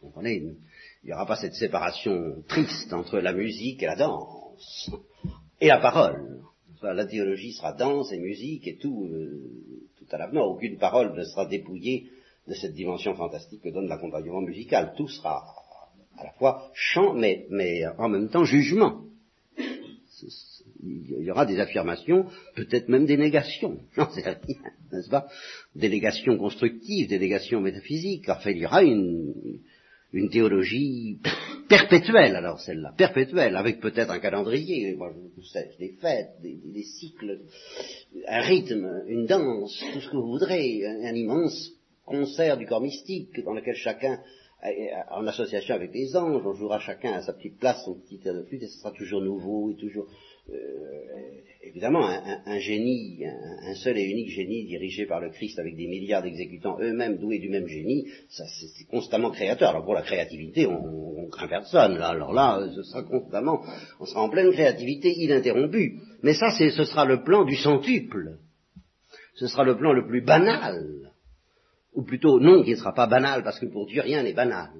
vous 0.00 0.06
comprenez 0.06 0.36
Il 0.36 1.06
n'y 1.06 1.12
aura 1.12 1.26
pas 1.26 1.36
cette 1.36 1.54
séparation 1.54 2.44
triste 2.46 2.92
entre 2.92 3.18
la 3.18 3.32
musique 3.32 3.82
et 3.82 3.86
la 3.86 3.96
danse, 3.96 4.92
et 5.60 5.66
la 5.66 5.78
parole. 5.78 6.40
La 6.82 7.06
théologie 7.06 7.52
sera 7.52 7.72
danse 7.72 8.12
et 8.12 8.18
musique 8.18 8.66
et 8.68 8.76
tout, 8.76 9.06
euh, 9.06 9.71
à 10.10 10.18
l'avenir. 10.18 10.42
Aucune 10.42 10.78
parole 10.78 11.14
ne 11.14 11.24
sera 11.24 11.46
dépouillée 11.46 12.08
de 12.48 12.54
cette 12.54 12.74
dimension 12.74 13.14
fantastique 13.14 13.62
que 13.62 13.68
donne 13.68 13.88
l'accompagnement 13.88 14.40
musical. 14.40 14.94
Tout 14.96 15.08
sera 15.08 15.44
à 16.18 16.24
la 16.24 16.32
fois 16.32 16.70
chant, 16.74 17.14
mais, 17.14 17.46
mais 17.50 17.86
en 17.98 18.08
même 18.08 18.28
temps 18.28 18.44
jugement. 18.44 19.02
Il 20.84 21.24
y 21.24 21.30
aura 21.30 21.46
des 21.46 21.60
affirmations, 21.60 22.26
peut-être 22.56 22.88
même 22.88 23.06
des 23.06 23.16
négations, 23.16 23.78
j'en 23.96 24.10
sais 24.10 24.22
rien, 24.22 24.38
n'est-ce 24.92 25.08
pas? 25.08 25.28
Des 25.76 25.88
négations 25.88 26.36
constructives, 26.36 27.08
des 27.08 27.20
négations 27.20 27.60
métaphysiques. 27.60 28.28
Enfin, 28.28 28.50
il 28.50 28.58
y 28.58 28.66
aura 28.66 28.82
une, 28.82 29.32
une 30.12 30.28
théologie 30.28 31.18
perpétuelle, 31.68 32.36
alors 32.36 32.60
celle-là, 32.60 32.92
perpétuelle, 32.96 33.56
avec 33.56 33.80
peut-être 33.80 34.10
un 34.10 34.18
calendrier, 34.18 34.94
moi 34.94 35.10
des 35.78 35.92
fêtes, 36.00 36.34
des, 36.42 36.82
cycles, 36.82 37.40
un 38.28 38.40
rythme, 38.40 39.04
une 39.06 39.26
danse, 39.26 39.82
tout 39.92 40.00
ce 40.00 40.10
que 40.10 40.16
vous 40.16 40.32
voudrez, 40.32 40.84
un, 40.84 41.14
immense 41.14 41.70
concert 42.04 42.58
du 42.58 42.66
corps 42.66 42.82
mystique 42.82 43.42
dans 43.44 43.54
lequel 43.54 43.74
chacun, 43.74 44.20
en 45.10 45.26
association 45.26 45.74
avec 45.74 45.92
les 45.94 46.14
anges, 46.14 46.42
on 46.44 46.52
jouera 46.52 46.78
chacun 46.78 47.14
à 47.14 47.22
sa 47.22 47.32
petite 47.32 47.58
place, 47.58 47.82
son 47.84 47.94
petit 47.94 48.20
air 48.24 48.34
de 48.34 48.42
flûte, 48.42 48.62
et 48.62 48.68
ce 48.68 48.78
sera 48.78 48.92
toujours 48.92 49.22
nouveau 49.22 49.70
et 49.70 49.76
toujours 49.76 50.06
euh, 50.50 51.11
évidemment, 51.82 52.06
un, 52.46 52.58
génie, 52.60 53.24
un, 53.26 53.74
seul 53.74 53.98
et 53.98 54.04
unique 54.04 54.30
génie 54.30 54.64
dirigé 54.66 55.04
par 55.04 55.18
le 55.18 55.30
Christ 55.30 55.58
avec 55.58 55.74
des 55.74 55.88
milliards 55.88 56.22
d'exécutants 56.22 56.78
eux-mêmes 56.80 57.18
doués 57.18 57.40
du 57.40 57.48
même 57.48 57.66
génie, 57.66 58.06
ça 58.28 58.44
c'est 58.46 58.84
constamment 58.84 59.32
créateur. 59.32 59.70
Alors 59.70 59.84
pour 59.84 59.94
la 59.94 60.02
créativité, 60.02 60.64
on, 60.66 61.28
craint 61.32 61.48
personne. 61.48 61.96
Là, 61.98 62.10
alors 62.10 62.32
là, 62.32 62.68
ce 62.72 62.82
sera 62.84 63.02
constamment, 63.02 63.64
on 63.98 64.06
sera 64.06 64.22
en 64.22 64.28
pleine 64.28 64.52
créativité 64.52 65.12
ininterrompue. 65.12 65.98
Mais 66.22 66.34
ça, 66.34 66.50
ce 66.50 66.84
sera 66.84 67.04
le 67.04 67.24
plan 67.24 67.44
du 67.44 67.56
centuple. 67.56 68.38
Ce 69.34 69.48
sera 69.48 69.64
le 69.64 69.76
plan 69.76 69.92
le 69.92 70.06
plus 70.06 70.20
banal. 70.20 71.10
Ou 71.94 72.02
plutôt, 72.02 72.38
non, 72.38 72.62
qui 72.62 72.72
ne 72.72 72.76
sera 72.76 72.92
pas 72.92 73.06
banal, 73.06 73.42
parce 73.42 73.58
que 73.58 73.66
pour 73.66 73.86
Dieu, 73.86 74.02
rien 74.02 74.22
n'est 74.22 74.34
banal. 74.34 74.70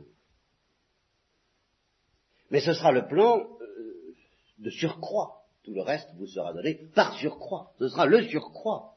Mais 2.50 2.60
ce 2.60 2.74
sera 2.74 2.92
le 2.92 3.08
plan 3.08 3.38
euh, 3.38 4.14
de 4.58 4.70
surcroît 4.70 5.41
tout 5.64 5.72
le 5.72 5.82
reste 5.82 6.08
vous 6.16 6.26
sera 6.26 6.52
donné 6.52 6.88
par 6.94 7.14
surcroît. 7.14 7.72
Ce 7.78 7.88
sera 7.88 8.06
le 8.06 8.22
surcroît. 8.24 8.96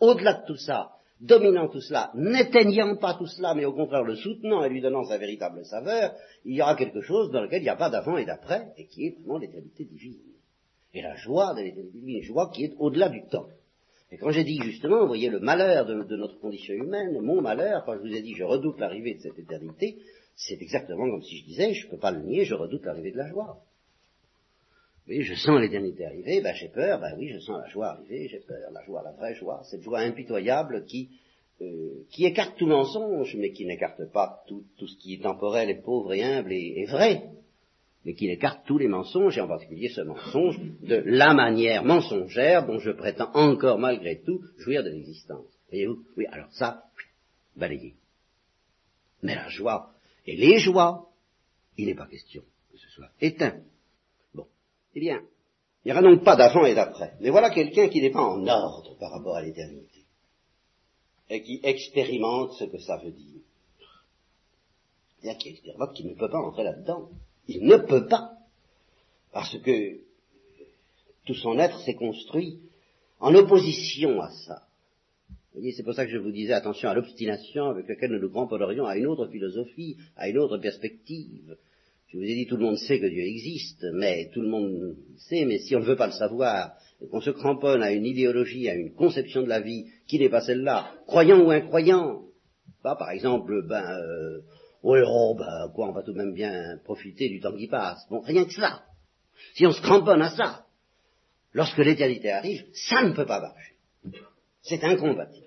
Au-delà 0.00 0.34
de 0.34 0.46
tout 0.46 0.56
ça, 0.56 0.92
dominant 1.20 1.68
tout 1.68 1.80
cela, 1.80 2.10
n'éteignant 2.14 2.96
pas 2.96 3.14
tout 3.14 3.26
cela, 3.26 3.54
mais 3.54 3.64
au 3.64 3.72
contraire 3.72 4.02
le 4.02 4.16
soutenant 4.16 4.64
et 4.64 4.68
lui 4.68 4.80
donnant 4.80 5.04
sa 5.04 5.18
véritable 5.18 5.64
saveur, 5.64 6.14
il 6.44 6.54
y 6.54 6.62
aura 6.62 6.74
quelque 6.74 7.02
chose 7.02 7.30
dans 7.30 7.42
lequel 7.42 7.60
il 7.60 7.64
n'y 7.64 7.68
a 7.68 7.76
pas 7.76 7.90
d'avant 7.90 8.16
et 8.16 8.24
d'après, 8.24 8.72
et 8.76 8.86
qui 8.86 9.06
est 9.06 9.18
vraiment 9.18 9.38
l'éternité 9.38 9.84
divine. 9.84 10.20
Et 10.94 11.02
la 11.02 11.14
joie 11.16 11.54
de 11.54 11.60
l'éternité 11.60 11.98
divine, 11.98 12.22
joie 12.22 12.50
qui 12.50 12.64
est 12.64 12.74
au-delà 12.78 13.08
du 13.08 13.26
temps. 13.28 13.46
Et 14.10 14.16
quand 14.16 14.30
j'ai 14.30 14.42
dit 14.42 14.58
justement, 14.62 15.02
vous 15.02 15.06
voyez, 15.06 15.28
le 15.28 15.38
malheur 15.38 15.86
de, 15.86 16.02
de, 16.02 16.16
notre 16.16 16.40
condition 16.40 16.74
humaine, 16.74 17.20
mon 17.20 17.40
malheur, 17.40 17.84
quand 17.84 17.94
je 17.94 18.00
vous 18.00 18.14
ai 18.14 18.22
dit 18.22 18.34
je 18.34 18.42
redoute 18.42 18.78
l'arrivée 18.78 19.14
de 19.14 19.20
cette 19.20 19.38
éternité, 19.38 19.98
c'est 20.34 20.60
exactement 20.60 21.08
comme 21.08 21.22
si 21.22 21.38
je 21.38 21.44
disais, 21.44 21.74
je 21.74 21.86
ne 21.86 21.90
peux 21.92 21.98
pas 21.98 22.10
le 22.10 22.22
nier, 22.22 22.44
je 22.44 22.54
redoute 22.54 22.84
l'arrivée 22.84 23.12
de 23.12 23.18
la 23.18 23.28
joie. 23.28 23.60
Oui, 25.08 25.22
je 25.22 25.34
sens 25.34 25.60
l'éternité 25.60 26.04
arriver, 26.04 26.40
ben 26.40 26.54
j'ai 26.54 26.68
peur, 26.68 27.00
ben 27.00 27.14
oui, 27.18 27.28
je 27.28 27.38
sens 27.40 27.60
la 27.60 27.68
joie 27.68 27.88
arriver, 27.88 28.28
j'ai 28.28 28.40
peur, 28.40 28.70
la 28.72 28.84
joie, 28.84 29.02
la 29.02 29.12
vraie 29.12 29.34
joie, 29.34 29.62
cette 29.64 29.82
joie 29.82 30.00
impitoyable 30.00 30.84
qui, 30.84 31.10
euh, 31.60 32.04
qui 32.10 32.26
écarte 32.26 32.56
tout 32.58 32.66
mensonge, 32.66 33.34
mais 33.36 33.50
qui 33.52 33.64
n'écarte 33.64 34.04
pas 34.12 34.42
tout, 34.46 34.64
tout, 34.78 34.86
ce 34.86 34.96
qui 34.98 35.14
est 35.14 35.22
temporel 35.22 35.70
et 35.70 35.80
pauvre 35.80 36.12
et 36.12 36.22
humble 36.22 36.52
et, 36.52 36.84
vrai, 36.86 37.24
mais 38.04 38.14
qui 38.14 38.28
écarte 38.30 38.64
tous 38.66 38.78
les 38.78 38.88
mensonges, 38.88 39.36
et 39.36 39.40
en 39.40 39.48
particulier 39.48 39.88
ce 39.88 40.02
mensonge 40.02 40.58
de 40.82 41.02
la 41.04 41.34
manière 41.34 41.84
mensongère 41.84 42.66
dont 42.66 42.78
je 42.78 42.90
prétends 42.90 43.32
encore 43.34 43.78
malgré 43.78 44.20
tout 44.20 44.40
jouir 44.58 44.84
de 44.84 44.90
l'existence. 44.90 45.46
Voyez-vous? 45.70 46.04
Oui, 46.16 46.26
alors 46.30 46.52
ça, 46.52 46.84
balayé. 47.56 47.94
Mais 49.22 49.34
la 49.34 49.48
joie, 49.48 49.90
et 50.26 50.36
les 50.36 50.58
joies, 50.58 51.08
il 51.76 51.86
n'est 51.86 51.94
pas 51.94 52.06
question 52.06 52.42
que 52.70 52.78
ce 52.78 52.88
soit 52.90 53.10
éteint. 53.20 53.60
Eh 54.94 55.00
bien, 55.00 55.22
il 55.84 55.88
n'y 55.88 55.92
aura 55.92 56.02
donc 56.02 56.24
pas 56.24 56.36
d'avant 56.36 56.64
et 56.66 56.74
d'après. 56.74 57.14
Mais 57.20 57.30
voilà 57.30 57.50
quelqu'un 57.50 57.88
qui 57.88 58.00
n'est 58.00 58.10
pas 58.10 58.22
en 58.22 58.46
ordre 58.46 58.96
par 58.98 59.12
rapport 59.12 59.36
à 59.36 59.42
l'éternité. 59.42 60.04
Et 61.28 61.42
qui 61.42 61.60
expérimente 61.62 62.52
ce 62.54 62.64
que 62.64 62.78
ça 62.78 62.96
veut 62.98 63.12
dire. 63.12 63.40
A 65.24 65.34
qui 65.34 65.50
expérimente 65.50 65.94
qu'il 65.94 66.08
ne 66.08 66.14
peut 66.14 66.30
pas 66.30 66.40
entrer 66.40 66.64
là-dedans. 66.64 67.08
Il 67.46 67.64
ne 67.64 67.76
peut 67.76 68.06
pas. 68.06 68.32
Parce 69.32 69.56
que 69.58 70.00
tout 71.26 71.34
son 71.34 71.58
être 71.58 71.78
s'est 71.80 71.94
construit 71.94 72.58
en 73.20 73.34
opposition 73.34 74.20
à 74.20 74.30
ça. 74.30 74.66
Vous 75.52 75.60
voyez, 75.60 75.72
c'est 75.72 75.82
pour 75.82 75.94
ça 75.94 76.06
que 76.06 76.12
je 76.12 76.18
vous 76.18 76.30
disais 76.30 76.52
attention 76.52 76.88
à 76.88 76.94
l'obstination 76.94 77.66
avec 77.66 77.88
laquelle 77.88 78.12
nous 78.12 78.20
nous 78.20 78.30
cramponnerions 78.30 78.86
à 78.86 78.96
une 78.96 79.06
autre 79.06 79.26
philosophie, 79.26 79.96
à 80.16 80.28
une 80.28 80.38
autre 80.38 80.58
perspective, 80.58 81.56
je 82.12 82.18
vous 82.18 82.24
ai 82.24 82.34
dit, 82.34 82.46
tout 82.46 82.56
le 82.56 82.64
monde 82.64 82.78
sait 82.78 82.98
que 82.98 83.06
Dieu 83.06 83.22
existe, 83.22 83.86
mais 83.94 84.30
tout 84.34 84.40
le 84.40 84.48
monde 84.48 84.96
sait, 85.16 85.44
mais 85.44 85.58
si 85.58 85.76
on 85.76 85.80
ne 85.80 85.84
veut 85.84 85.96
pas 85.96 86.08
le 86.08 86.12
savoir, 86.12 86.72
qu'on 87.10 87.20
se 87.20 87.30
cramponne 87.30 87.82
à 87.82 87.92
une 87.92 88.04
idéologie, 88.04 88.68
à 88.68 88.74
une 88.74 88.92
conception 88.94 89.42
de 89.42 89.48
la 89.48 89.60
vie 89.60 89.86
qui 90.08 90.18
n'est 90.18 90.28
pas 90.28 90.40
celle-là, 90.40 90.92
croyant 91.06 91.40
ou 91.40 91.50
incroyant, 91.50 92.22
pas 92.82 92.96
par 92.96 93.10
exemple, 93.10 93.64
ben, 93.68 93.84
euh, 93.84 94.40
oh, 94.82 95.36
ben, 95.38 95.70
quoi, 95.72 95.88
on 95.88 95.92
va 95.92 96.02
tout 96.02 96.12
de 96.12 96.18
même 96.18 96.34
bien 96.34 96.78
profiter 96.84 97.28
du 97.28 97.40
temps 97.40 97.56
qui 97.56 97.68
passe. 97.68 98.04
Bon, 98.10 98.20
rien 98.20 98.44
que 98.44 98.54
ça. 98.54 98.82
Si 99.54 99.64
on 99.64 99.70
se 99.70 99.80
cramponne 99.80 100.22
à 100.22 100.30
ça, 100.30 100.66
lorsque 101.52 101.78
l'éternité 101.78 102.32
arrive, 102.32 102.64
ça 102.72 103.04
ne 103.04 103.12
peut 103.14 103.26
pas 103.26 103.40
marcher. 103.40 103.74
C'est 104.62 104.82
incompatible. 104.82 105.46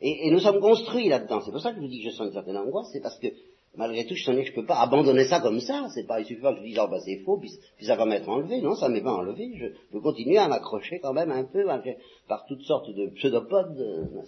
Et, 0.00 0.26
et, 0.26 0.30
nous 0.30 0.40
sommes 0.40 0.60
construits 0.60 1.08
là-dedans. 1.08 1.42
C'est 1.44 1.52
pour 1.52 1.60
ça 1.60 1.70
que 1.70 1.76
je 1.76 1.80
vous 1.80 1.88
dis 1.88 2.02
que 2.02 2.10
je 2.10 2.16
sens 2.16 2.26
une 2.26 2.32
certaine 2.32 2.56
angoisse, 2.56 2.88
c'est 2.92 3.00
parce 3.00 3.18
que 3.18 3.28
malgré 3.76 4.06
tout, 4.06 4.14
je 4.14 4.24
sens 4.24 4.34
que 4.36 4.44
je 4.44 4.52
peux 4.52 4.64
pas 4.64 4.80
abandonner 4.80 5.24
ça 5.26 5.40
comme 5.40 5.60
ça. 5.60 5.88
C'est 5.94 6.06
pas, 6.06 6.20
il 6.20 6.26
suffit 6.26 6.40
pas 6.40 6.52
que 6.52 6.60
je 6.60 6.64
dise, 6.64 6.78
oh, 6.80 6.88
bah, 6.88 6.98
c'est 7.04 7.18
faux, 7.18 7.38
puis, 7.38 7.50
ça 7.80 7.96
va 7.96 8.06
m'être 8.06 8.28
enlevé. 8.28 8.60
Non, 8.60 8.74
ça 8.74 8.88
m'est 8.88 9.02
pas 9.02 9.12
enlevé. 9.12 9.52
Je 9.56 9.66
peux 9.92 10.00
continuer 10.00 10.38
à 10.38 10.48
m'accrocher 10.48 10.98
quand 11.00 11.12
même 11.12 11.30
un 11.30 11.44
peu 11.44 11.64
par 12.28 12.46
toutes 12.46 12.62
sortes 12.62 12.90
de 12.90 13.08
pseudopodes, 13.14 13.78
euh, 13.78 14.22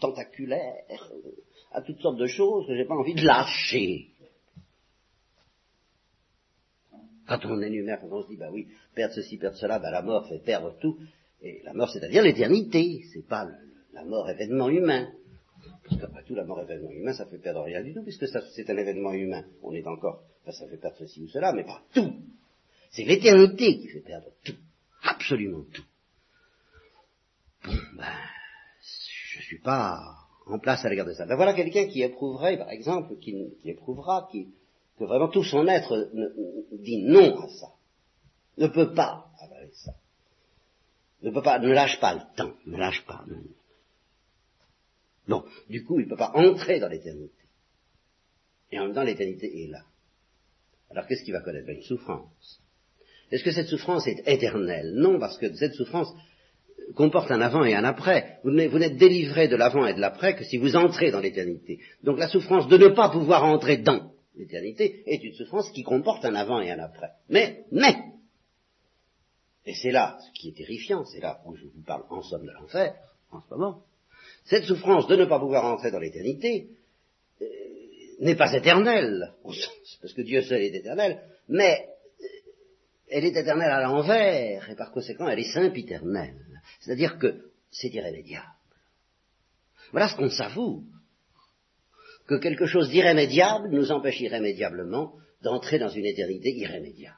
tentaculaires, 0.00 0.84
euh, 0.90 1.30
à 1.72 1.82
toutes 1.82 2.00
sortes 2.00 2.18
de 2.18 2.26
choses 2.26 2.66
que 2.66 2.76
j'ai 2.76 2.84
pas 2.84 2.96
envie 2.96 3.14
de 3.14 3.24
lâcher. 3.24 4.08
Quand 7.28 7.38
on 7.44 7.62
énumère, 7.62 8.00
quand 8.00 8.08
on 8.10 8.22
se 8.22 8.28
dit, 8.28 8.36
bah 8.36 8.50
oui, 8.52 8.66
perdre 8.94 9.14
ceci, 9.14 9.36
perdre 9.38 9.56
cela, 9.56 9.78
bah 9.78 9.92
la 9.92 10.02
mort 10.02 10.26
fait 10.26 10.40
perdre 10.40 10.74
tout. 10.80 10.98
Et 11.42 11.62
la 11.64 11.72
mort, 11.72 11.88
c'est-à-dire 11.88 12.24
l'éternité. 12.24 13.02
C'est 13.12 13.26
pas 13.26 13.46
la 13.92 14.04
mort 14.04 14.28
événement 14.28 14.68
humain. 14.68 15.08
Parce 15.90 16.02
qu'après 16.02 16.22
tout, 16.22 16.34
la 16.36 16.44
mort 16.44 16.60
événement 16.60 16.90
humain, 16.90 17.12
ça 17.12 17.26
fait 17.26 17.38
perdre 17.38 17.62
rien 17.62 17.82
du 17.82 17.92
tout, 17.92 18.02
puisque 18.02 18.26
c'est 18.28 18.70
un 18.70 18.76
événement 18.76 19.12
humain. 19.12 19.44
On 19.62 19.72
est 19.72 19.86
encore, 19.86 20.22
ça 20.46 20.66
fait 20.68 20.76
perdre 20.76 20.96
ceci 20.98 21.22
ou 21.22 21.28
cela, 21.28 21.52
mais 21.52 21.64
pas 21.64 21.82
tout. 21.92 22.14
C'est 22.90 23.04
l'éternité 23.04 23.78
qui 23.78 23.88
fait 23.88 24.00
perdre 24.00 24.28
tout. 24.44 24.54
Absolument 25.02 25.64
tout. 25.72 25.84
Bon, 27.64 27.72
ben, 27.96 28.06
je 29.34 29.42
suis 29.42 29.58
pas 29.58 30.16
en 30.46 30.58
place 30.58 30.84
à 30.84 30.88
l'égard 30.88 31.06
de 31.06 31.12
ça. 31.12 31.26
Ben 31.26 31.36
voilà 31.36 31.54
quelqu'un 31.54 31.86
qui 31.86 32.02
éprouverait, 32.02 32.56
par 32.56 32.70
exemple, 32.70 33.16
qui, 33.18 33.52
éprouvera, 33.64 34.28
qui, 34.30 34.48
que 34.98 35.04
vraiment 35.04 35.28
tout 35.28 35.44
son 35.44 35.66
être 35.66 36.10
dit 36.72 37.02
non 37.02 37.40
à 37.40 37.48
ça, 37.48 37.72
ne 38.58 38.68
peut 38.68 38.92
pas 38.94 39.30
avaler 39.40 39.72
ça, 39.72 39.92
ne 41.22 41.30
peut 41.30 41.42
pas, 41.42 41.58
ne 41.58 41.72
lâche 41.72 42.00
pas 42.00 42.14
le 42.14 42.20
temps, 42.36 42.54
ne 42.66 42.76
lâche 42.76 43.04
pas. 43.06 43.24
Non. 45.30 45.44
Du 45.68 45.84
coup, 45.84 46.00
il 46.00 46.04
ne 46.04 46.10
peut 46.10 46.16
pas 46.16 46.32
entrer 46.34 46.80
dans 46.80 46.88
l'éternité. 46.88 47.44
Et 48.72 48.78
en 48.78 48.84
même 48.84 48.94
temps, 48.94 49.04
l'éternité 49.04 49.46
est 49.62 49.68
là. 49.68 49.84
Alors 50.90 51.06
qu'est-ce 51.06 51.24
qu'il 51.24 51.32
va 51.32 51.40
connaître? 51.40 51.68
Une 51.68 51.82
souffrance. 51.82 52.60
Est-ce 53.30 53.44
que 53.44 53.52
cette 53.52 53.68
souffrance 53.68 54.06
est 54.06 54.22
éternelle? 54.26 54.92
Non, 54.96 55.18
parce 55.18 55.38
que 55.38 55.54
cette 55.54 55.74
souffrance 55.74 56.12
comporte 56.96 57.30
un 57.30 57.40
avant 57.40 57.64
et 57.64 57.74
un 57.74 57.84
après. 57.84 58.38
Vous 58.42 58.50
n'êtes 58.50 58.96
délivré 58.96 59.46
de 59.46 59.56
l'avant 59.56 59.86
et 59.86 59.94
de 59.94 60.00
l'après 60.00 60.34
que 60.34 60.44
si 60.44 60.56
vous 60.58 60.74
entrez 60.74 61.12
dans 61.12 61.20
l'éternité. 61.20 61.78
Donc 62.02 62.18
la 62.18 62.28
souffrance 62.28 62.66
de 62.66 62.76
ne 62.76 62.88
pas 62.88 63.08
pouvoir 63.08 63.44
entrer 63.44 63.78
dans 63.78 64.12
l'éternité 64.34 65.02
est 65.06 65.22
une 65.22 65.34
souffrance 65.34 65.70
qui 65.70 65.84
comporte 65.84 66.24
un 66.24 66.34
avant 66.34 66.60
et 66.60 66.70
un 66.70 66.80
après. 66.80 67.10
Mais, 67.28 67.64
mais, 67.70 67.94
et 69.64 69.74
c'est 69.74 69.92
là 69.92 70.18
ce 70.20 70.40
qui 70.40 70.48
est 70.48 70.56
terrifiant, 70.56 71.04
c'est 71.04 71.20
là 71.20 71.40
où 71.46 71.54
je 71.54 71.66
vous 71.66 71.84
parle 71.86 72.04
en 72.10 72.22
somme 72.22 72.46
de 72.46 72.52
l'enfer, 72.52 72.94
en 73.30 73.40
ce 73.42 73.50
moment, 73.54 73.84
cette 74.44 74.64
souffrance 74.64 75.06
de 75.06 75.16
ne 75.16 75.24
pas 75.24 75.38
pouvoir 75.38 75.64
entrer 75.64 75.90
dans 75.90 75.98
l'éternité 75.98 76.68
euh, 77.40 77.46
n'est 78.20 78.36
pas 78.36 78.52
éternelle, 78.52 79.32
au 79.44 79.52
sens, 79.52 79.98
parce 80.00 80.12
que 80.12 80.22
Dieu 80.22 80.42
seul 80.42 80.62
est 80.62 80.74
éternel, 80.74 81.20
mais 81.48 81.88
euh, 82.20 82.26
elle 83.08 83.24
est 83.24 83.36
éternelle 83.36 83.70
à 83.70 83.82
l'envers, 83.82 84.68
et 84.70 84.76
par 84.76 84.92
conséquent 84.92 85.28
elle 85.28 85.40
est 85.40 85.52
sempiternelle. 85.52 86.60
C'est-à-dire 86.80 87.18
que 87.18 87.50
c'est 87.70 87.88
irrémédiable. 87.88 88.46
Voilà 89.92 90.08
ce 90.08 90.16
qu'on 90.16 90.30
s'avoue. 90.30 90.84
Que 92.26 92.36
quelque 92.36 92.66
chose 92.66 92.90
d'irrémédiable 92.90 93.70
nous 93.70 93.90
empêche 93.90 94.20
irrémédiablement 94.20 95.14
d'entrer 95.42 95.78
dans 95.78 95.88
une 95.88 96.06
éternité 96.06 96.50
irrémédiable. 96.50 97.16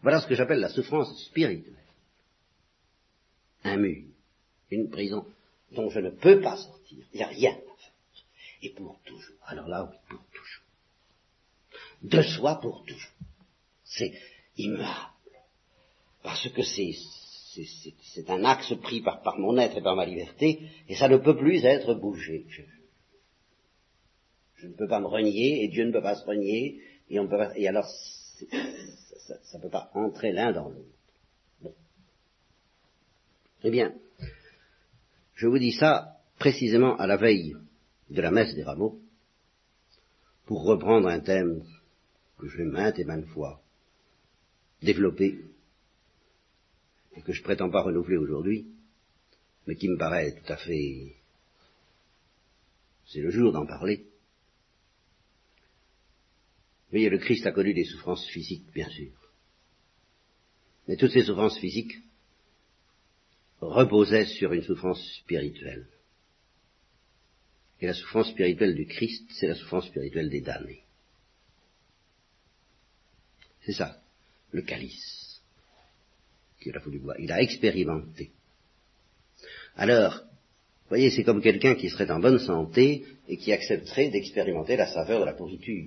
Voilà 0.00 0.20
ce 0.20 0.26
que 0.26 0.34
j'appelle 0.34 0.60
la 0.60 0.68
souffrance 0.68 1.26
spirituelle. 1.26 1.76
Un 3.64 3.76
une 4.72 4.90
prison 4.90 5.24
dont 5.72 5.88
je 5.90 6.00
ne 6.00 6.10
peux 6.10 6.40
pas 6.40 6.56
sortir. 6.56 7.04
Il 7.12 7.16
n'y 7.18 7.22
a 7.22 7.28
rien 7.28 7.52
à 7.52 7.54
faire. 7.54 7.92
Et 8.62 8.70
pour 8.70 8.98
toujours. 9.04 9.36
Alors 9.46 9.68
là, 9.68 9.88
oui, 9.90 9.96
pour 10.08 10.24
toujours. 10.32 10.64
De 12.02 12.22
soi 12.22 12.60
pour 12.60 12.84
toujours. 12.84 13.12
C'est 13.84 14.12
immuable 14.56 15.12
parce 16.22 16.48
que 16.48 16.62
c'est, 16.62 16.94
c'est, 18.14 18.30
un 18.30 18.44
axe 18.44 18.72
pris 18.82 19.00
par, 19.00 19.22
par, 19.22 19.38
mon 19.38 19.58
être 19.58 19.76
et 19.76 19.82
par 19.82 19.96
ma 19.96 20.06
liberté, 20.06 20.60
et 20.88 20.94
ça 20.94 21.08
ne 21.08 21.16
peut 21.16 21.36
plus 21.36 21.64
être 21.64 21.94
bougé. 21.94 22.46
Je, 24.56 24.68
ne 24.68 24.74
peux 24.74 24.88
pas 24.88 25.00
me 25.00 25.06
renier, 25.06 25.64
et 25.64 25.68
Dieu 25.68 25.84
ne 25.84 25.92
peut 25.92 26.02
pas 26.02 26.14
se 26.14 26.24
renier, 26.24 26.80
et, 27.10 27.18
on 27.18 27.26
peut 27.26 27.38
et 27.56 27.66
alors 27.66 27.88
ça 27.88 29.58
ne 29.58 29.62
peut 29.62 29.70
pas 29.70 29.90
entrer 29.94 30.32
l'un 30.32 30.52
dans 30.52 30.68
l'autre. 30.68 30.98
Bon. 31.60 31.74
Eh 33.64 33.70
bien, 33.70 33.92
je 35.42 35.48
vous 35.48 35.58
dis 35.58 35.72
ça 35.72 36.20
précisément 36.38 36.96
à 36.98 37.08
la 37.08 37.16
veille 37.16 37.56
de 38.10 38.22
la 38.22 38.30
messe 38.30 38.54
des 38.54 38.62
rameaux, 38.62 39.00
pour 40.46 40.62
reprendre 40.62 41.08
un 41.08 41.18
thème 41.18 41.64
que 42.38 42.46
je 42.46 42.58
vais 42.58 42.64
maintes 42.64 43.00
et 43.00 43.04
maintes 43.04 43.26
fois 43.26 43.60
développer 44.82 45.40
et 47.16 47.22
que 47.22 47.32
je 47.32 47.42
prétends 47.42 47.70
pas 47.70 47.82
renouveler 47.82 48.18
aujourd'hui, 48.18 48.68
mais 49.66 49.74
qui 49.74 49.88
me 49.88 49.98
paraît 49.98 50.32
tout 50.32 50.52
à 50.52 50.56
fait... 50.56 51.16
C'est 53.06 53.20
le 53.20 53.30
jour 53.30 53.50
d'en 53.50 53.66
parler. 53.66 54.06
Voyez, 56.90 57.10
le 57.10 57.18
Christ 57.18 57.44
a 57.46 57.50
connu 57.50 57.74
des 57.74 57.84
souffrances 57.84 58.28
physiques, 58.28 58.72
bien 58.72 58.88
sûr. 58.90 59.10
Mais 60.86 60.96
toutes 60.96 61.10
ces 61.10 61.24
souffrances 61.24 61.58
physiques 61.58 61.98
reposaient 63.68 64.26
sur 64.26 64.52
une 64.52 64.62
souffrance 64.62 65.02
spirituelle. 65.20 65.86
Et 67.80 67.86
la 67.86 67.94
souffrance 67.94 68.30
spirituelle 68.30 68.74
du 68.74 68.86
Christ, 68.86 69.24
c'est 69.30 69.48
la 69.48 69.54
souffrance 69.54 69.86
spirituelle 69.86 70.30
des 70.30 70.40
damnés. 70.40 70.84
C'est 73.64 73.72
ça, 73.72 74.00
le 74.50 74.62
calice 74.62 75.40
qu'il 76.60 76.76
a 76.76 76.80
voulu 76.80 76.98
boire. 76.98 77.18
Il 77.18 77.32
a 77.32 77.40
expérimenté. 77.40 78.30
Alors, 79.76 80.20
voyez, 80.88 81.10
c'est 81.10 81.24
comme 81.24 81.42
quelqu'un 81.42 81.74
qui 81.74 81.88
serait 81.88 82.10
en 82.10 82.20
bonne 82.20 82.38
santé 82.38 83.04
et 83.28 83.36
qui 83.36 83.52
accepterait 83.52 84.10
d'expérimenter 84.10 84.76
la 84.76 84.86
saveur 84.86 85.20
de 85.20 85.24
la 85.24 85.32
pourriture. 85.32 85.86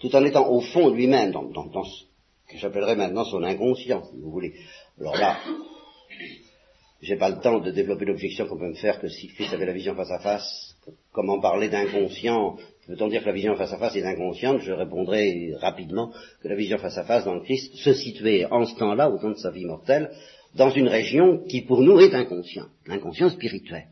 Tout 0.00 0.14
en 0.14 0.24
étant 0.24 0.48
au 0.48 0.60
fond 0.60 0.90
lui-même, 0.90 1.32
dans, 1.32 1.84
ce 1.84 2.04
que 2.48 2.58
j'appellerais 2.58 2.96
maintenant 2.96 3.24
son 3.24 3.42
inconscient, 3.42 4.04
si 4.10 4.16
vous 4.18 4.30
voulez. 4.30 4.54
Alors 4.98 5.16
là, 5.16 5.38
j'ai 7.02 7.16
pas 7.16 7.30
le 7.30 7.40
temps 7.40 7.60
de 7.60 7.70
développer 7.70 8.04
l'objection 8.04 8.46
qu'on 8.46 8.58
peut 8.58 8.68
me 8.68 8.74
faire 8.74 9.00
que 9.00 9.08
si 9.08 9.28
Christ 9.28 9.52
avait 9.52 9.66
la 9.66 9.72
vision 9.72 9.94
face 9.94 10.10
à 10.10 10.20
face, 10.20 10.76
comment 11.12 11.40
parler 11.40 11.68
d'inconscient 11.68 12.56
Veut-on 12.88 13.08
dire 13.08 13.20
que 13.20 13.26
la 13.26 13.32
vision 13.32 13.54
face 13.54 13.72
à 13.72 13.78
face 13.78 13.94
est 13.94 14.04
inconsciente? 14.04 14.60
Je 14.60 14.72
répondrai 14.72 15.54
rapidement 15.60 16.12
que 16.42 16.48
la 16.48 16.56
vision 16.56 16.78
face 16.78 16.98
à 16.98 17.04
face 17.04 17.24
dans 17.24 17.34
le 17.34 17.40
Christ 17.40 17.74
se 17.76 17.92
situait 17.92 18.46
en 18.46 18.66
ce 18.66 18.76
temps-là, 18.76 19.08
au 19.08 19.18
temps 19.18 19.30
de 19.30 19.36
sa 19.36 19.52
vie 19.52 19.64
mortelle, 19.64 20.10
dans 20.56 20.70
une 20.70 20.88
région 20.88 21.44
qui 21.48 21.62
pour 21.62 21.82
nous 21.82 22.00
est 22.00 22.14
inconsciente, 22.14 22.70
l'inconscient 22.86 23.30
spirituel. 23.30 23.86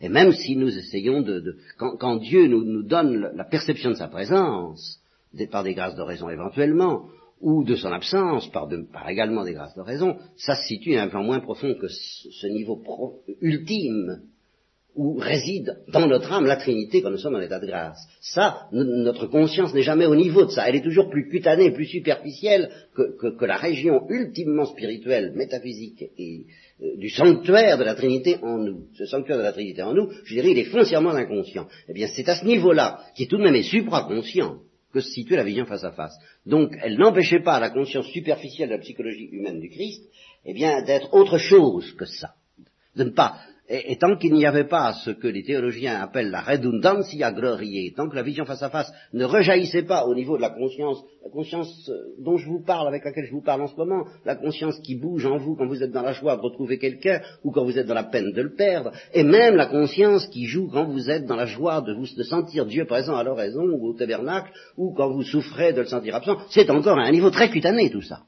Et 0.00 0.08
même 0.08 0.32
si 0.32 0.56
nous 0.56 0.76
essayons 0.76 1.20
de... 1.20 1.56
quand, 1.78 2.16
Dieu 2.16 2.48
nous, 2.48 2.82
donne 2.82 3.30
la 3.34 3.44
perception 3.44 3.90
de 3.90 3.96
sa 3.96 4.08
présence, 4.08 4.98
par 5.50 5.62
des 5.62 5.74
grâces 5.74 5.94
de 5.94 6.02
raison 6.02 6.28
éventuellement, 6.28 7.04
ou 7.42 7.64
de 7.64 7.74
son 7.74 7.92
absence, 7.92 8.48
par, 8.50 8.68
également 9.08 9.44
des 9.44 9.52
grâces 9.52 9.74
de 9.74 9.82
raison, 9.82 10.16
ça 10.36 10.54
se 10.54 10.68
situe 10.68 10.96
un 10.96 11.08
peu 11.08 11.18
moins 11.18 11.40
profond 11.40 11.74
que 11.74 11.88
ce, 11.88 12.46
niveau 12.46 12.80
ultime 13.40 14.22
où 14.94 15.16
réside 15.16 15.78
dans 15.88 16.06
notre 16.06 16.30
âme 16.32 16.44
la 16.44 16.56
Trinité 16.56 17.00
quand 17.00 17.10
nous 17.10 17.16
sommes 17.16 17.34
en 17.34 17.40
état 17.40 17.58
de 17.58 17.66
grâce. 17.66 17.98
Ça, 18.20 18.68
notre 18.72 19.26
conscience 19.26 19.72
n'est 19.72 19.82
jamais 19.82 20.04
au 20.04 20.14
niveau 20.14 20.44
de 20.44 20.50
ça. 20.50 20.68
Elle 20.68 20.76
est 20.76 20.82
toujours 20.82 21.08
plus 21.08 21.28
cutanée, 21.28 21.70
plus 21.70 21.86
superficielle 21.86 22.70
que, 22.94 23.44
la 23.44 23.56
région 23.56 24.06
ultimement 24.10 24.66
spirituelle, 24.66 25.32
métaphysique 25.34 26.02
et 26.18 26.44
euh, 26.82 26.96
du 26.98 27.08
sanctuaire 27.08 27.78
de 27.78 27.84
la 27.84 27.94
Trinité 27.94 28.36
en 28.42 28.58
nous. 28.58 28.84
Ce 28.94 29.06
sanctuaire 29.06 29.38
de 29.38 29.42
la 29.42 29.52
Trinité 29.52 29.82
en 29.82 29.94
nous, 29.94 30.10
je 30.24 30.34
dirais, 30.34 30.50
il 30.50 30.58
est 30.58 30.64
foncièrement 30.64 31.10
inconscient. 31.10 31.66
Eh 31.88 31.94
bien, 31.94 32.08
c'est 32.14 32.28
à 32.28 32.36
ce 32.36 32.44
niveau-là, 32.44 33.00
qui 33.16 33.24
est 33.24 33.26
tout 33.26 33.38
de 33.38 33.42
même 33.42 33.62
supraconscient, 33.62 34.58
que 34.92 35.00
se 35.00 35.10
situe 35.10 35.36
la 35.36 35.44
vision 35.44 35.66
face 35.66 35.84
à 35.84 35.92
face. 35.92 36.16
Donc, 36.46 36.76
elle 36.82 36.98
n'empêchait 36.98 37.40
pas 37.40 37.60
la 37.60 37.70
conscience 37.70 38.06
superficielle 38.06 38.68
de 38.68 38.74
la 38.74 38.80
psychologie 38.80 39.28
humaine 39.32 39.60
du 39.60 39.70
Christ, 39.70 40.02
eh 40.44 40.52
bien, 40.52 40.82
d'être 40.82 41.12
autre 41.14 41.38
chose 41.38 41.92
que 41.92 42.04
ça. 42.04 42.34
De 42.96 43.04
ne 43.04 43.10
pas 43.10 43.38
et, 43.74 43.96
tant 43.96 44.16
qu'il 44.16 44.34
n'y 44.34 44.44
avait 44.44 44.68
pas 44.68 44.92
ce 45.02 45.10
que 45.10 45.26
les 45.26 45.42
théologiens 45.42 46.02
appellent 46.02 46.30
la 46.30 46.42
redundancia 46.42 47.32
gloriae, 47.32 47.94
tant 47.96 48.06
que 48.06 48.14
la 48.14 48.22
vision 48.22 48.44
face 48.44 48.62
à 48.62 48.68
face 48.68 48.92
ne 49.14 49.24
rejaillissait 49.24 49.84
pas 49.84 50.04
au 50.04 50.14
niveau 50.14 50.36
de 50.36 50.42
la 50.42 50.50
conscience, 50.50 51.02
la 51.24 51.30
conscience 51.30 51.88
euh, 51.88 52.22
dont 52.22 52.36
je 52.36 52.46
vous 52.46 52.62
parle, 52.62 52.86
avec 52.86 53.02
laquelle 53.02 53.24
je 53.24 53.32
vous 53.32 53.40
parle 53.40 53.62
en 53.62 53.68
ce 53.68 53.76
moment, 53.76 54.04
la 54.26 54.36
conscience 54.36 54.78
qui 54.80 54.96
bouge 54.96 55.24
en 55.24 55.38
vous 55.38 55.56
quand 55.56 55.66
vous 55.66 55.82
êtes 55.82 55.90
dans 55.90 56.02
la 56.02 56.12
joie 56.12 56.36
de 56.36 56.42
retrouver 56.42 56.78
quelqu'un 56.78 57.22
ou 57.44 57.50
quand 57.50 57.64
vous 57.64 57.78
êtes 57.78 57.86
dans 57.86 57.94
la 57.94 58.04
peine 58.04 58.32
de 58.32 58.42
le 58.42 58.54
perdre, 58.54 58.92
et 59.14 59.22
même 59.22 59.56
la 59.56 59.66
conscience 59.66 60.26
qui 60.26 60.44
joue 60.44 60.68
quand 60.70 60.84
vous 60.84 61.08
êtes 61.08 61.24
dans 61.24 61.36
la 61.36 61.46
joie 61.46 61.80
de, 61.80 61.94
vous, 61.94 62.04
sentir 62.04 62.66
Dieu 62.66 62.84
présent 62.84 63.16
à 63.16 63.24
l'oraison 63.24 63.62
ou 63.62 63.88
au 63.88 63.94
tabernacle, 63.94 64.52
ou 64.76 64.92
quand 64.92 65.10
vous 65.10 65.22
souffrez 65.22 65.72
de 65.72 65.80
le 65.80 65.86
sentir 65.86 66.14
absent, 66.14 66.36
c'est 66.50 66.68
encore 66.68 66.98
à 66.98 67.04
un 67.04 67.10
niveau 67.10 67.30
très 67.30 67.48
cutané 67.48 67.88
tout 67.90 68.02
ça. 68.02 68.20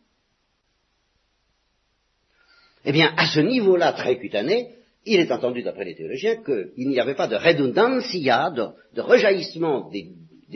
Eh 2.87 2.92
bien, 2.92 3.12
à 3.16 3.26
ce 3.26 3.40
niveau-là 3.40 3.92
très 3.92 4.18
cutané, 4.18 4.70
il 5.07 5.21
est 5.21 5.33
entendu 5.33 5.62
d'après 5.62 5.85
les 5.85 5.95
théologiens 5.95 6.43
qu'il 6.43 6.88
n'y 6.88 6.99
avait 6.99 7.14
pas 7.14 7.29
de 7.29 7.37
redundancia, 7.37 8.51
de, 8.51 9.01
rejaillissement 9.01 9.90
des, 9.90 10.12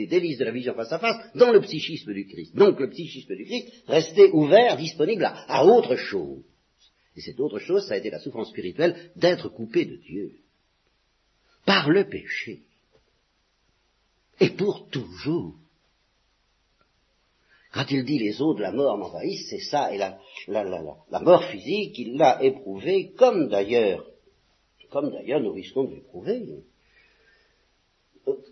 délices 0.07 0.39
de 0.39 0.45
la 0.45 0.51
vision 0.51 0.73
face 0.73 0.91
à 0.91 0.99
face 0.99 1.17
dans 1.35 1.51
le 1.51 1.61
psychisme 1.61 2.13
du 2.13 2.25
Christ. 2.25 2.55
Donc 2.55 2.79
le 2.79 2.89
psychisme 2.89 3.35
du 3.35 3.45
Christ 3.45 3.83
restait 3.87 4.31
ouvert, 4.31 4.77
disponible 4.77 5.25
à, 5.25 5.65
autre 5.65 5.95
chose. 5.95 6.43
Et 7.15 7.21
cette 7.21 7.39
autre 7.39 7.59
chose, 7.59 7.85
ça 7.87 7.95
a 7.95 7.97
été 7.97 8.09
la 8.09 8.19
souffrance 8.19 8.49
spirituelle 8.49 9.11
d'être 9.15 9.49
coupé 9.49 9.85
de 9.85 9.97
Dieu 9.97 10.31
par 11.65 11.89
le 11.89 12.07
péché. 12.07 12.61
Et 14.39 14.51
pour 14.51 14.89
toujours. 14.89 15.55
Quand 17.73 17.85
il 17.91 18.03
dit 18.03 18.17
les 18.17 18.41
eaux 18.41 18.55
de 18.55 18.61
la 18.61 18.71
mort 18.71 18.97
m'envahissent, 18.97 19.47
c'est 19.49 19.59
ça, 19.59 19.93
et 19.93 19.97
la, 19.97 20.17
la, 20.47 21.19
mort 21.19 21.43
physique, 21.43 21.99
il 21.99 22.17
l'a 22.17 22.41
éprouvée, 22.41 23.11
comme 23.11 23.49
d'ailleurs 23.49 24.08
comme 24.89 25.11
d'ailleurs 25.11 25.41
nous 25.41 25.53
risquons 25.53 25.85
de 25.85 25.95
l'éprouver. 25.95 26.63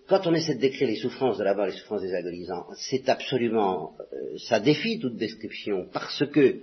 Quand 0.07 0.25
on 0.25 0.33
essaie 0.33 0.55
de 0.55 0.61
décrire 0.61 0.87
les 0.87 0.95
souffrances 0.95 1.37
de 1.37 1.43
la 1.43 1.53
mort, 1.53 1.67
les 1.67 1.73
souffrances 1.73 2.01
des 2.01 2.13
agonisants, 2.13 2.67
c'est 2.89 3.09
absolument, 3.09 3.95
euh, 3.99 4.37
ça 4.37 4.59
défie 4.59 4.99
toute 4.99 5.17
description, 5.17 5.87
parce 5.91 6.25
que 6.27 6.61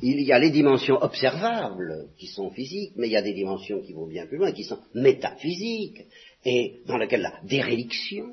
il 0.00 0.20
y 0.22 0.32
a 0.32 0.38
les 0.38 0.50
dimensions 0.50 0.96
observables 1.00 2.08
qui 2.18 2.26
sont 2.26 2.50
physiques, 2.50 2.92
mais 2.96 3.08
il 3.08 3.12
y 3.12 3.16
a 3.16 3.22
des 3.22 3.34
dimensions 3.34 3.80
qui 3.82 3.92
vont 3.92 4.06
bien 4.06 4.26
plus 4.26 4.38
loin, 4.38 4.52
qui 4.52 4.64
sont 4.64 4.78
métaphysiques, 4.94 6.06
et 6.44 6.80
dans 6.86 6.96
lesquelles 6.96 7.22
la 7.22 7.40
déréliction, 7.44 8.26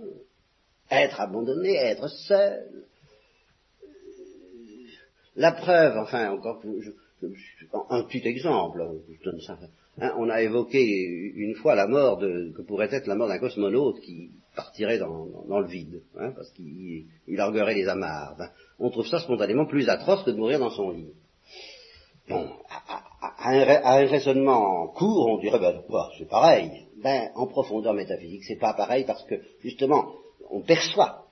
être 0.89 1.21
abandonné, 1.21 1.75
être 1.75 2.07
seul. 2.07 2.85
La 5.35 5.51
preuve, 5.51 5.97
enfin, 5.97 6.31
encore 6.31 6.61
je, 6.63 6.91
un 7.89 8.03
petit 8.03 8.27
exemple, 8.27 8.83
je 9.07 9.23
donne 9.23 9.41
ça. 9.41 9.59
Hein, 10.01 10.13
on 10.17 10.29
a 10.29 10.41
évoqué 10.41 10.81
une 11.35 11.55
fois 11.55 11.75
la 11.75 11.87
mort 11.87 12.17
de, 12.17 12.53
que 12.55 12.61
pourrait 12.61 12.89
être 12.91 13.07
la 13.07 13.15
mort 13.15 13.27
d'un 13.27 13.39
cosmonaute 13.39 13.99
qui 14.01 14.31
partirait 14.55 14.97
dans, 14.97 15.25
le 15.59 15.67
vide, 15.67 16.01
hein, 16.17 16.31
parce 16.35 16.51
qu'il 16.51 17.05
arguerait 17.37 17.75
les 17.75 17.87
amarres. 17.87 18.51
On 18.79 18.89
trouve 18.89 19.07
ça 19.07 19.19
spontanément 19.19 19.65
plus 19.65 19.89
atroce 19.89 20.23
que 20.23 20.31
de 20.31 20.37
mourir 20.37 20.59
dans 20.59 20.69
son 20.69 20.91
lit. 20.91 21.13
Bon, 22.27 22.49
à, 22.69 23.51
un, 23.51 24.05
raisonnement 24.05 24.87
court, 24.89 25.27
on 25.29 25.39
dirait, 25.39 25.59
ben, 25.59 25.81
c'est 26.17 26.29
pareil. 26.29 26.71
Ben, 27.01 27.31
en 27.35 27.47
profondeur 27.47 27.93
métaphysique, 27.93 28.43
c'est 28.45 28.57
pas 28.59 28.73
pareil 28.73 29.05
parce 29.05 29.23
que, 29.23 29.35
justement, 29.61 30.13
on 30.49 30.61
perçoit 30.61 31.25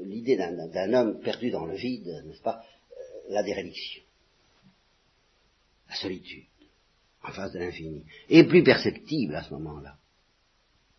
l'idée 0.00 0.36
d'un 0.36 0.92
homme 0.94 1.20
perdu 1.20 1.50
dans 1.50 1.66
le 1.66 1.74
vide, 1.74 2.22
n'est-ce 2.26 2.42
pas, 2.42 2.62
euh, 2.92 2.94
la 3.30 3.42
déréliction, 3.42 4.02
la 5.88 5.96
solitude, 5.96 6.44
en 7.22 7.32
face 7.32 7.52
de 7.52 7.58
l'infini, 7.58 8.04
et 8.28 8.44
plus 8.44 8.62
perceptible 8.62 9.34
à 9.34 9.42
ce 9.42 9.52
moment-là. 9.54 9.96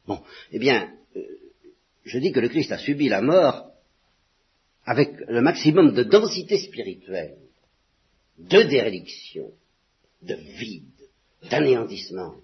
Bon, 0.05 0.21
eh 0.51 0.59
bien, 0.59 0.93
euh, 1.15 1.21
je 2.03 2.19
dis 2.19 2.31
que 2.31 2.39
le 2.39 2.49
Christ 2.49 2.71
a 2.71 2.77
subi 2.77 3.09
la 3.09 3.21
mort 3.21 3.71
avec 4.85 5.11
le 5.27 5.41
maximum 5.41 5.93
de 5.93 6.03
densité 6.03 6.57
spirituelle 6.57 7.37
de 8.39 8.63
déréliction, 8.63 9.51
de 10.21 10.33
vide, 10.33 11.09
d'anéantissement, 11.49 12.35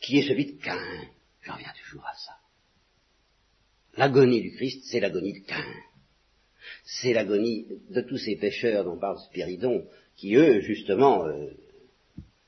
qui 0.00 0.18
est 0.18 0.28
celui 0.28 0.54
de 0.54 0.60
Cain. 0.60 1.08
J'en 1.42 1.54
reviens 1.54 1.72
toujours 1.84 2.04
à 2.06 2.14
ça. 2.14 2.36
L'agonie 3.96 4.42
du 4.42 4.52
Christ, 4.56 4.84
c'est 4.90 5.00
l'agonie 5.00 5.40
de 5.40 5.46
Cain. 5.46 5.64
C'est 6.84 7.12
l'agonie 7.12 7.66
de 7.90 8.00
tous 8.00 8.18
ces 8.18 8.36
pécheurs 8.36 8.84
dont 8.84 8.98
parle 8.98 9.18
Spiridon, 9.18 9.84
qui 10.16 10.36
eux, 10.36 10.60
justement, 10.60 11.26
euh, 11.26 11.50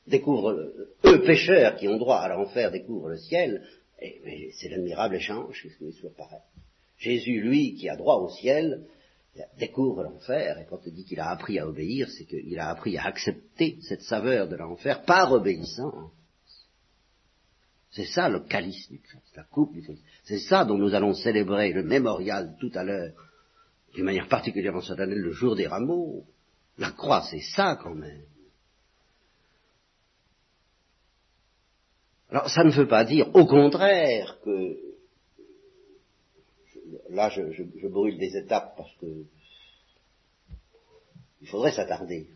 découvrent, 0.07 0.73
eux 1.05 1.23
pécheurs 1.23 1.77
qui 1.77 1.89
ont 1.89 1.99
droit 1.99 2.19
à 2.19 2.29
l'enfer 2.29 2.71
découvrent 2.71 3.11
le 3.11 3.19
ciel, 3.19 3.63
et, 4.01 4.51
c'est 4.55 4.69
l'admirable 4.69 5.17
échange, 5.17 5.63
ce 5.63 5.79
qui 5.79 5.85
est 5.85 5.93
toujours 5.93 6.15
pareil. 6.15 6.41
Jésus, 6.99 7.41
lui, 7.41 7.75
qui 7.75 7.89
a 7.89 7.97
droit 7.97 8.17
au 8.17 8.29
ciel, 8.29 8.85
découvre 9.59 10.03
l'enfer, 10.03 10.59
et 10.59 10.67
quand 10.69 10.81
il 10.87 10.95
dit 10.95 11.05
qu'il 11.05 11.21
a 11.21 11.31
appris 11.31 11.59
à 11.59 11.67
obéir, 11.67 12.09
c'est 12.11 12.25
qu'il 12.25 12.59
a 12.59 12.71
appris 12.71 12.97
à 12.97 13.05
accepter 13.05 13.79
cette 13.83 14.03
saveur 14.03 14.49
de 14.49 14.57
l'enfer 14.57 15.03
par 15.05 15.33
obéissance. 15.33 16.13
C'est 17.91 18.07
ça 18.07 18.29
le 18.29 18.41
calice 18.41 18.89
du 18.91 19.01
Christ, 19.01 19.33
la 19.37 19.45
coupe 19.45 19.73
du 19.73 19.83
Christ. 19.83 20.03
C'est 20.25 20.39
ça 20.39 20.65
dont 20.65 20.77
nous 20.77 20.95
allons 20.95 21.15
célébrer 21.15 21.73
le 21.73 21.83
mémorial 21.83 22.57
tout 22.61 22.71
à 22.75 22.85
l'heure, 22.85 23.13
d'une 23.97 24.05
manière 24.05 24.29
particulièrement 24.29 24.83
solennelle, 24.83 25.19
le 25.19 25.33
jour 25.33 25.57
des 25.57 25.67
rameaux. 25.67 26.25
La 26.77 26.91
croix, 26.91 27.23
c'est 27.31 27.41
ça 27.41 27.79
quand 27.83 27.95
même. 27.95 28.27
Alors 32.29 32.51
ça 32.51 32.63
ne 32.63 32.71
veut 32.71 32.87
pas 32.87 33.07
dire, 33.07 33.35
au 33.35 33.47
contraire, 33.47 34.39
que 34.45 34.79
là, 37.09 37.31
je, 37.31 37.89
brûle 37.89 38.19
des 38.19 38.37
étapes 38.37 38.77
parce 38.77 38.95
que 38.97 39.25
il 41.41 41.49
faudrait 41.49 41.73
s'attarder 41.73 42.29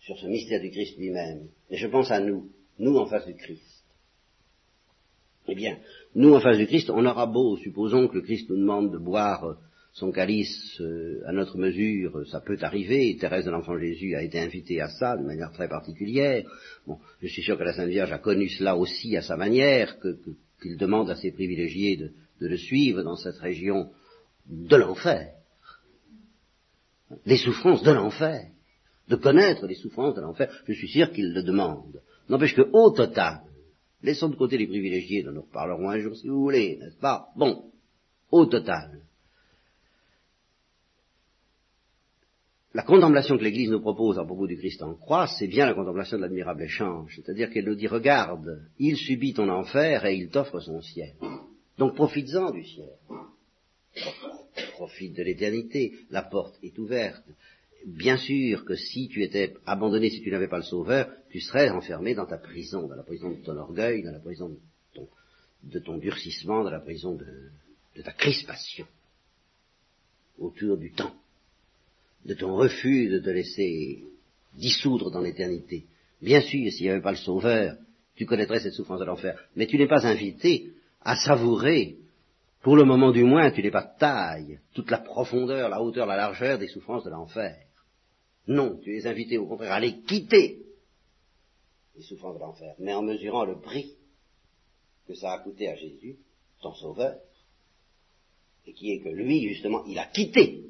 sur 0.00 0.18
ce 0.18 0.26
mystère 0.26 0.60
du 0.60 0.70
Christ 0.70 0.98
lui-même. 0.98 1.48
Et 1.70 1.76
je 1.76 1.86
pense 1.86 2.10
à 2.10 2.18
nous, 2.18 2.50
nous 2.78 2.96
en 2.96 3.06
face 3.06 3.26
du 3.26 3.36
Christ. 3.36 3.71
Eh 5.52 5.54
bien, 5.54 5.76
nous 6.14 6.32
en 6.32 6.40
face 6.40 6.56
du 6.56 6.66
Christ, 6.66 6.88
on 6.88 7.04
aura 7.04 7.26
beau, 7.26 7.58
supposons 7.58 8.08
que 8.08 8.14
le 8.14 8.22
Christ 8.22 8.48
nous 8.48 8.56
demande 8.56 8.90
de 8.90 8.96
boire 8.96 9.58
son 9.92 10.10
calice 10.10 10.80
euh, 10.80 11.20
à 11.26 11.32
notre 11.32 11.58
mesure, 11.58 12.26
ça 12.30 12.40
peut 12.40 12.56
arriver, 12.62 13.14
Thérèse 13.20 13.44
de 13.44 13.50
l'Enfant 13.50 13.78
Jésus 13.78 14.14
a 14.14 14.22
été 14.22 14.40
invitée 14.40 14.80
à 14.80 14.88
ça 14.88 15.14
de 15.14 15.22
manière 15.22 15.52
très 15.52 15.68
particulière. 15.68 16.42
Je 17.20 17.28
suis 17.28 17.42
sûr 17.42 17.58
que 17.58 17.64
la 17.64 17.74
Sainte 17.74 17.90
Vierge 17.90 18.12
a 18.12 18.16
connu 18.16 18.48
cela 18.48 18.78
aussi 18.78 19.14
à 19.14 19.20
sa 19.20 19.36
manière, 19.36 19.98
qu'il 20.62 20.78
demande 20.78 21.10
à 21.10 21.16
ses 21.16 21.32
privilégiés 21.32 21.98
de, 21.98 22.12
de 22.40 22.48
le 22.48 22.56
suivre 22.56 23.02
dans 23.02 23.16
cette 23.16 23.36
région 23.36 23.90
de 24.48 24.76
l'enfer, 24.76 25.34
des 27.26 27.36
souffrances 27.36 27.82
de 27.82 27.92
l'enfer, 27.92 28.46
de 29.06 29.16
connaître 29.16 29.66
les 29.66 29.74
souffrances 29.74 30.14
de 30.14 30.22
l'enfer, 30.22 30.48
je 30.66 30.72
suis 30.72 30.88
sûr 30.88 31.12
qu'il 31.12 31.34
le 31.34 31.42
demande. 31.42 32.00
N'empêche 32.30 32.54
que, 32.54 32.70
au 32.72 32.90
total, 32.92 33.42
laissons 34.02 34.28
de 34.28 34.36
côté 34.36 34.58
les 34.58 34.66
privilégiés, 34.66 35.22
dont 35.22 35.32
nous 35.32 35.42
reparlerons 35.42 35.90
un 35.90 35.98
jour 35.98 36.16
si 36.16 36.28
vous 36.28 36.40
voulez, 36.40 36.76
n'est-ce 36.78 36.98
pas? 36.98 37.28
Bon, 37.36 37.70
au 38.30 38.46
total, 38.46 39.00
la 42.74 42.82
contemplation 42.82 43.36
que 43.36 43.44
l'Église 43.44 43.70
nous 43.70 43.80
propose 43.80 44.18
à 44.18 44.24
propos 44.24 44.46
du 44.46 44.56
Christ 44.56 44.82
en 44.82 44.94
croix, 44.94 45.26
c'est 45.26 45.46
bien 45.46 45.66
la 45.66 45.74
contemplation 45.74 46.16
de 46.16 46.22
l'admirable 46.22 46.62
échange, 46.62 47.12
c'est-à-dire 47.16 47.50
qu'elle 47.50 47.66
nous 47.66 47.74
dit, 47.74 47.86
regarde, 47.86 48.62
il 48.78 48.96
subit 48.96 49.34
ton 49.34 49.48
enfer 49.48 50.06
et 50.06 50.16
il 50.16 50.30
t'offre 50.30 50.60
son 50.60 50.80
ciel. 50.80 51.14
Donc 51.78 51.94
profites-en 51.94 52.50
du 52.50 52.64
ciel. 52.64 52.92
Profite 54.72 55.16
de 55.16 55.22
l'éternité. 55.22 55.92
La 56.10 56.22
porte 56.22 56.58
est 56.62 56.78
ouverte. 56.78 57.24
Bien 57.86 58.16
sûr 58.16 58.64
que 58.64 58.76
si 58.76 59.08
tu 59.08 59.22
étais 59.22 59.54
abandonné, 59.66 60.10
si 60.10 60.22
tu 60.22 60.30
n'avais 60.30 60.48
pas 60.48 60.58
le 60.58 60.62
Sauveur, 60.62 61.10
tu 61.30 61.40
serais 61.40 61.70
enfermé 61.70 62.14
dans 62.14 62.26
ta 62.26 62.38
prison, 62.38 62.86
dans 62.86 62.94
la 62.94 63.02
prison 63.02 63.30
de 63.30 63.42
ton 63.42 63.56
orgueil, 63.56 64.02
dans 64.02 64.12
la 64.12 64.20
prison 64.20 64.56
de 65.64 65.78
ton, 65.78 65.98
durcissement, 65.98 66.64
dans 66.64 66.70
la 66.70 66.80
prison 66.80 67.14
de, 67.14 67.26
de 67.96 68.02
ta 68.02 68.12
crispation 68.12 68.86
autour 70.38 70.76
du 70.76 70.92
temps, 70.92 71.14
de 72.24 72.34
ton 72.34 72.54
refus 72.54 73.08
de 73.08 73.18
te 73.18 73.30
laisser 73.30 74.04
dissoudre 74.54 75.10
dans 75.10 75.20
l'éternité. 75.20 75.86
Bien 76.20 76.40
sûr, 76.40 76.70
s'il 76.70 76.82
n'y 76.82 76.90
avait 76.90 77.00
pas 77.00 77.12
le 77.12 77.16
Sauveur, 77.16 77.76
tu 78.16 78.26
connaîtrais 78.26 78.60
cette 78.60 78.74
souffrance 78.74 79.00
de 79.00 79.04
l'enfer. 79.04 79.38
Mais 79.56 79.66
tu 79.66 79.78
n'es 79.78 79.88
pas 79.88 80.06
invité 80.06 80.70
à 81.00 81.16
savourer, 81.16 81.96
pour 82.62 82.76
le 82.76 82.84
moment 82.84 83.10
du 83.10 83.24
moins, 83.24 83.50
tu 83.50 83.62
n'es 83.62 83.70
pas 83.70 83.82
taille, 83.82 84.60
toute 84.74 84.90
la 84.90 84.98
profondeur, 84.98 85.68
la 85.68 85.82
hauteur, 85.82 86.06
la 86.06 86.16
largeur 86.16 86.58
des 86.58 86.68
souffrances 86.68 87.04
de 87.04 87.10
l'enfer. 87.10 87.56
Non, 88.46 88.78
tu 88.78 88.96
es 88.96 89.06
invité 89.06 89.38
au 89.38 89.46
contraire 89.46 89.72
à 89.72 89.80
les 89.80 90.00
quitter, 90.00 90.62
les 91.96 92.02
souffrances 92.02 92.34
de 92.34 92.40
l'enfer, 92.40 92.74
mais 92.78 92.94
en 92.94 93.02
mesurant 93.02 93.44
le 93.44 93.60
prix 93.60 93.94
que 95.06 95.14
ça 95.14 95.32
a 95.32 95.38
coûté 95.38 95.68
à 95.68 95.76
Jésus, 95.76 96.16
ton 96.60 96.74
sauveur, 96.74 97.18
et 98.66 98.72
qui 98.72 98.92
est 98.92 99.00
que 99.00 99.08
lui, 99.08 99.48
justement, 99.48 99.84
il 99.84 99.98
a 99.98 100.06
quitté 100.06 100.66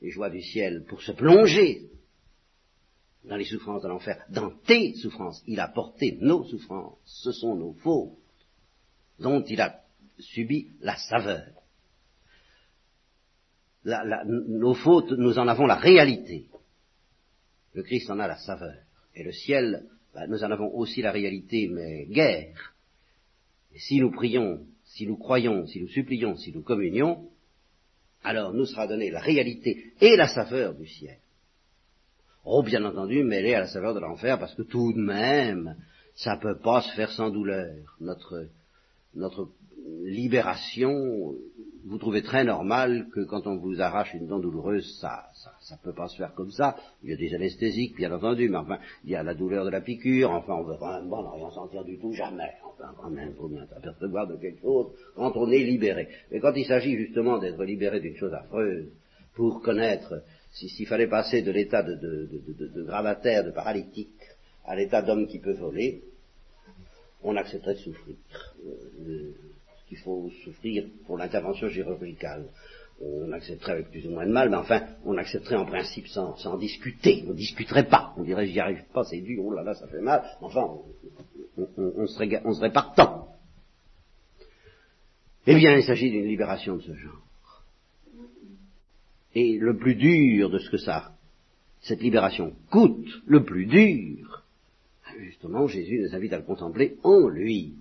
les 0.00 0.10
joies 0.10 0.30
du 0.30 0.42
ciel 0.42 0.84
pour 0.84 1.02
se 1.02 1.12
plonger 1.12 1.90
dans 3.24 3.36
les 3.36 3.44
souffrances 3.44 3.82
de 3.82 3.88
l'enfer, 3.88 4.24
dans 4.30 4.50
tes 4.50 4.94
souffrances. 4.94 5.42
Il 5.46 5.60
a 5.60 5.68
porté 5.68 6.16
nos 6.20 6.44
souffrances, 6.44 6.98
ce 7.04 7.32
sont 7.32 7.56
nos 7.56 7.74
fautes 7.74 8.16
dont 9.18 9.42
il 9.42 9.60
a 9.60 9.82
subi 10.18 10.70
la 10.80 10.96
saveur. 10.96 11.46
nos 13.84 14.74
fautes, 14.74 15.12
nous 15.12 15.38
en 15.38 15.48
avons 15.48 15.66
la 15.66 15.76
réalité. 15.76 16.47
Le 17.74 17.82
Christ 17.82 18.10
en 18.10 18.18
a 18.18 18.26
la 18.26 18.38
saveur. 18.38 18.76
Et 19.14 19.22
le 19.22 19.32
ciel, 19.32 19.84
bah, 20.14 20.26
nous 20.26 20.42
en 20.42 20.50
avons 20.50 20.74
aussi 20.74 21.02
la 21.02 21.12
réalité, 21.12 21.68
mais 21.68 22.06
guère. 22.06 22.74
Si 23.76 24.00
nous 24.00 24.10
prions, 24.10 24.66
si 24.84 25.06
nous 25.06 25.16
croyons, 25.16 25.66
si 25.66 25.80
nous 25.80 25.88
supplions, 25.88 26.36
si 26.36 26.52
nous 26.52 26.62
communions, 26.62 27.28
alors 28.24 28.52
nous 28.52 28.64
sera 28.64 28.86
donnée 28.86 29.10
la 29.10 29.20
réalité 29.20 29.92
et 30.00 30.16
la 30.16 30.28
saveur 30.28 30.74
du 30.74 30.86
ciel. 30.86 31.18
Oh, 32.44 32.62
bien 32.62 32.84
entendu, 32.84 33.22
mêlée 33.24 33.54
à 33.54 33.60
la 33.60 33.66
saveur 33.66 33.94
de 33.94 34.00
l'enfer, 34.00 34.38
parce 34.38 34.54
que 34.54 34.62
tout 34.62 34.92
de 34.92 35.00
même, 35.00 35.76
ça 36.14 36.36
ne 36.36 36.40
peut 36.40 36.58
pas 36.58 36.80
se 36.82 36.94
faire 36.94 37.10
sans 37.10 37.30
douleur. 37.30 37.96
Notre, 38.00 38.48
notre 39.14 39.50
libération, 40.02 41.34
vous 41.84 41.98
trouvez 41.98 42.22
très 42.22 42.44
normal 42.44 43.06
que 43.12 43.20
quand 43.20 43.46
on 43.46 43.56
vous 43.56 43.80
arrache 43.80 44.14
une 44.14 44.26
dent 44.26 44.38
douloureuse, 44.38 44.98
ça, 45.00 45.26
ça, 45.60 45.78
peut 45.82 45.92
pas 45.92 46.08
se 46.08 46.16
faire 46.16 46.34
comme 46.34 46.50
ça. 46.50 46.76
Il 47.02 47.10
y 47.10 47.12
a 47.12 47.16
des 47.16 47.34
anesthésiques, 47.34 47.96
bien 47.96 48.12
entendu, 48.12 48.48
mais 48.48 48.56
enfin, 48.56 48.78
il 49.04 49.10
y 49.10 49.16
a 49.16 49.22
la 49.22 49.34
douleur 49.34 49.64
de 49.64 49.70
la 49.70 49.80
piqûre, 49.80 50.30
enfin, 50.30 50.54
on 50.54 50.64
veut 50.64 50.76
vraiment 50.76 51.22
bon, 51.22 51.30
rien 51.30 51.50
sentir 51.50 51.84
du 51.84 51.98
tout, 51.98 52.12
jamais. 52.12 52.52
Enfin, 52.64 52.92
quand 53.00 53.10
même, 53.10 53.34
faut 53.34 53.48
bien 53.48 53.66
s'apercevoir 53.66 54.26
de 54.26 54.36
quelque 54.36 54.60
chose 54.60 54.88
quand 55.14 55.36
on 55.36 55.50
est 55.50 55.64
libéré. 55.64 56.08
Mais 56.30 56.40
quand 56.40 56.52
il 56.54 56.66
s'agit 56.66 56.96
justement 56.96 57.38
d'être 57.38 57.62
libéré 57.64 58.00
d'une 58.00 58.16
chose 58.16 58.34
affreuse, 58.34 58.88
pour 59.34 59.62
connaître, 59.62 60.22
s'il 60.52 60.86
fallait 60.86 61.06
passer 61.06 61.42
de 61.42 61.52
l'état 61.52 61.82
de, 61.82 61.94
de, 61.94 62.26
de, 62.26 62.66
de, 62.66 62.82
gravataire, 62.82 63.44
de 63.44 63.50
paralytique, 63.50 64.20
à 64.64 64.74
l'état 64.74 65.02
d'homme 65.02 65.26
qui 65.26 65.38
peut 65.38 65.52
voler, 65.52 66.02
on 67.22 67.36
accepterait 67.36 67.74
de 67.74 67.78
souffrir. 67.78 68.16
Euh, 68.66 69.32
qu'il 69.88 69.98
faut 69.98 70.30
souffrir 70.44 70.84
pour 71.06 71.16
l'intervention 71.16 71.68
chirurgicale. 71.68 72.48
on 73.00 73.32
accepterait 73.32 73.72
avec 73.72 73.90
plus 73.90 74.06
ou 74.06 74.10
moins 74.10 74.26
de 74.26 74.32
mal, 74.32 74.50
mais 74.50 74.56
enfin, 74.56 74.82
on 75.04 75.16
accepterait 75.16 75.56
en 75.56 75.66
principe 75.66 76.06
sans, 76.08 76.56
discuter. 76.58 77.24
On 77.26 77.30
ne 77.30 77.34
discuterait 77.34 77.88
pas. 77.88 78.12
On 78.16 78.22
dirait, 78.22 78.46
j'y 78.46 78.60
arrive 78.60 78.84
pas, 78.92 79.04
c'est 79.04 79.20
dur, 79.20 79.44
oh 79.44 79.52
là 79.52 79.62
là, 79.62 79.74
ça 79.74 79.86
fait 79.86 80.00
mal. 80.00 80.22
Enfin, 80.40 80.68
on, 81.76 82.06
serait, 82.06 82.42
on 82.44 82.52
serait 82.52 82.72
partant. 82.72 83.28
Eh 85.46 85.54
bien, 85.54 85.76
il 85.76 85.84
s'agit 85.84 86.10
d'une 86.10 86.26
libération 86.26 86.76
de 86.76 86.82
ce 86.82 86.94
genre. 86.94 87.64
Et 89.34 89.56
le 89.58 89.76
plus 89.76 89.94
dur 89.94 90.50
de 90.50 90.58
ce 90.58 90.70
que 90.70 90.78
ça, 90.78 91.12
cette 91.80 92.02
libération 92.02 92.54
coûte, 92.70 93.06
le 93.26 93.44
plus 93.44 93.66
dur, 93.66 94.44
justement, 95.20 95.66
Jésus 95.66 96.00
nous 96.00 96.14
invite 96.14 96.32
à 96.32 96.38
le 96.38 96.44
contempler 96.44 96.96
en 97.02 97.28
lui. 97.28 97.74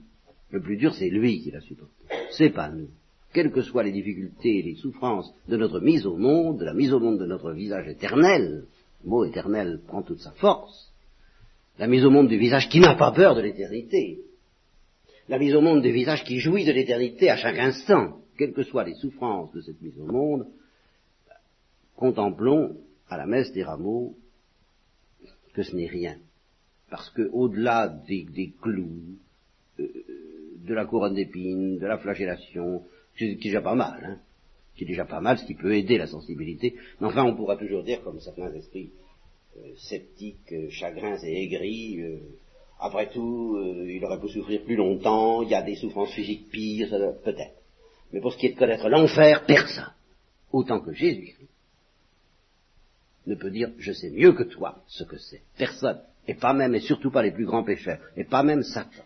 Le 0.50 0.62
plus 0.62 0.78
dur, 0.78 0.94
c'est 0.94 1.10
lui 1.10 1.42
qui 1.42 1.52
l'a 1.52 1.62
supporté. 1.62 1.97
C'est 2.32 2.50
pas 2.50 2.70
nous. 2.70 2.90
Quelles 3.34 3.52
que 3.52 3.62
soient 3.62 3.84
les 3.84 3.92
difficultés 3.92 4.60
et 4.60 4.64
les 4.64 4.76
souffrances 4.76 5.32
de 5.48 5.58
notre 5.58 5.80
mise 5.80 6.06
au 6.06 6.18
monde, 6.18 6.60
de 6.60 6.66
la 6.66 6.74
mise 6.74 6.94
au 6.94 7.00
monde 7.00 7.20
de 7.20 7.26
notre 7.26 7.52
visage 7.52 7.88
éternel, 7.88 8.66
le 9.04 9.10
mot 9.10 9.26
éternel 9.26 9.82
prend 9.86 10.02
toute 10.02 10.20
sa 10.20 10.32
force, 10.32 10.92
la 11.78 11.88
mise 11.88 12.06
au 12.06 12.10
monde 12.10 12.28
du 12.28 12.38
visage 12.38 12.70
qui 12.70 12.80
n'a 12.80 12.96
pas 12.96 13.12
peur 13.12 13.36
de 13.36 13.42
l'éternité, 13.42 14.20
la 15.30 15.38
mise 15.38 15.56
au 15.56 15.62
monde 15.62 15.82
du 15.82 15.92
visage 15.92 16.24
qui 16.24 16.40
jouit 16.40 16.66
de 16.66 16.72
l'éternité 16.72 17.30
à 17.30 17.38
chaque 17.38 17.60
instant, 17.60 18.18
quelles 18.38 18.54
que 18.54 18.64
soient 18.64 18.86
les 18.86 18.96
souffrances 18.96 19.52
de 19.52 19.62
cette 19.62 19.82
mise 19.82 20.00
au 20.00 20.06
monde, 20.06 20.48
contemplons 21.96 22.78
à 23.10 23.18
la 23.18 23.26
messe 23.26 23.52
des 23.52 23.64
rameaux 23.64 24.16
que 25.54 25.64
ce 25.64 25.76
n'est 25.76 25.88
rien. 25.88 26.18
Parce 26.90 27.10
que 27.10 27.30
au-delà 27.34 27.88
des, 28.08 28.54
clous, 28.62 29.18
euh, 29.80 29.88
de 30.68 30.74
la 30.74 30.86
couronne 30.86 31.16
d'épines, 31.16 31.80
de 31.80 31.88
la 31.88 31.98
flagellation, 31.98 32.84
qui 33.18 33.26
est 33.26 33.36
déjà 33.36 33.62
pas 33.62 33.76
mal, 33.76 34.00
hein, 34.04 34.18
qui 34.76 34.84
est 34.84 34.88
déjà 34.88 35.06
pas 35.06 35.22
mal, 35.22 35.38
ce 35.38 35.46
qui 35.46 35.56
peut 35.56 35.76
aider 35.76 35.98
la 35.98 36.08
sensibilité. 36.08 36.76
Mais 37.00 37.08
enfin, 37.08 37.24
on 37.24 37.36
pourra 37.36 37.58
toujours 37.58 37.84
dire, 37.84 38.04
comme 38.04 38.20
certains 38.20 38.54
esprits 38.54 38.92
euh, 39.58 39.74
sceptiques, 39.78 40.52
euh, 40.52 40.70
chagrins 40.70 41.18
et 41.24 41.44
aigris, 41.44 42.02
euh, 42.02 42.20
après 42.80 43.10
tout, 43.10 43.60
il 43.88 44.06
aurait 44.06 44.20
pu 44.20 44.30
souffrir 44.30 44.62
plus 44.62 44.76
longtemps, 44.76 45.42
il 45.42 45.50
y 45.50 45.56
a 45.56 45.64
des 45.64 45.76
souffrances 45.76 46.12
physiques 46.12 46.52
pires, 46.52 46.92
peut-être. 47.24 47.56
Mais 48.14 48.22
pour 48.22 48.34
ce 48.34 48.38
qui 48.38 48.46
est 48.46 48.54
de 48.54 48.60
connaître 48.60 48.88
l'enfer, 48.88 49.46
personne, 49.48 49.94
autant 50.52 50.80
que 50.80 50.94
Jésus-Christ, 50.94 51.50
ne 53.26 53.34
peut 53.34 53.50
dire 53.50 53.72
je 53.80 53.92
sais 53.94 54.12
mieux 54.12 54.34
que 54.34 54.44
toi 54.44 54.84
ce 54.88 55.04
que 55.04 55.18
c'est. 55.18 55.42
Personne. 55.58 56.00
Et 56.28 56.36
pas 56.36 56.54
même, 56.54 56.76
et 56.76 56.82
surtout 56.82 57.10
pas 57.10 57.24
les 57.24 57.32
plus 57.32 57.46
grands 57.46 57.64
pécheurs, 57.64 58.00
et 58.16 58.26
pas 58.26 58.44
même 58.44 58.62
Satan. 58.62 59.04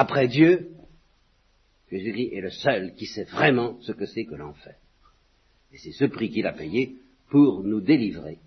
Après 0.00 0.28
Dieu, 0.28 0.68
Jésus-Christ 1.90 2.30
est 2.32 2.40
le 2.40 2.50
seul 2.50 2.94
qui 2.94 3.06
sait 3.06 3.24
vraiment 3.24 3.80
ce 3.80 3.90
que 3.90 4.06
c'est 4.06 4.26
que 4.26 4.36
l'enfer. 4.36 4.76
Et 5.72 5.78
c'est 5.78 5.90
ce 5.90 6.04
prix 6.04 6.30
qu'il 6.30 6.46
a 6.46 6.52
payé 6.52 6.94
pour 7.30 7.64
nous 7.64 7.80
délivrer 7.80 8.38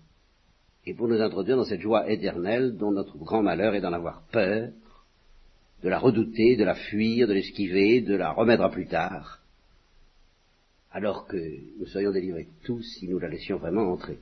et 0.86 0.94
pour 0.94 1.08
nous 1.08 1.20
introduire 1.20 1.58
dans 1.58 1.66
cette 1.66 1.82
joie 1.82 2.10
éternelle 2.10 2.78
dont 2.78 2.90
notre 2.90 3.18
grand 3.18 3.42
malheur 3.42 3.74
est 3.74 3.82
d'en 3.82 3.92
avoir 3.92 4.22
peur, 4.32 4.70
de 5.82 5.88
la 5.90 5.98
redouter, 5.98 6.56
de 6.56 6.64
la 6.64 6.74
fuir, 6.74 7.28
de 7.28 7.34
l'esquiver, 7.34 8.00
de 8.00 8.14
la 8.14 8.32
remettre 8.32 8.62
à 8.62 8.70
plus 8.70 8.86
tard, 8.86 9.42
alors 10.90 11.26
que 11.26 11.36
nous 11.78 11.86
serions 11.86 12.12
délivrés 12.12 12.48
tous 12.64 12.80
si 12.80 13.08
nous 13.08 13.18
la 13.18 13.28
laissions 13.28 13.58
vraiment 13.58 13.92
entrer. 13.92 14.16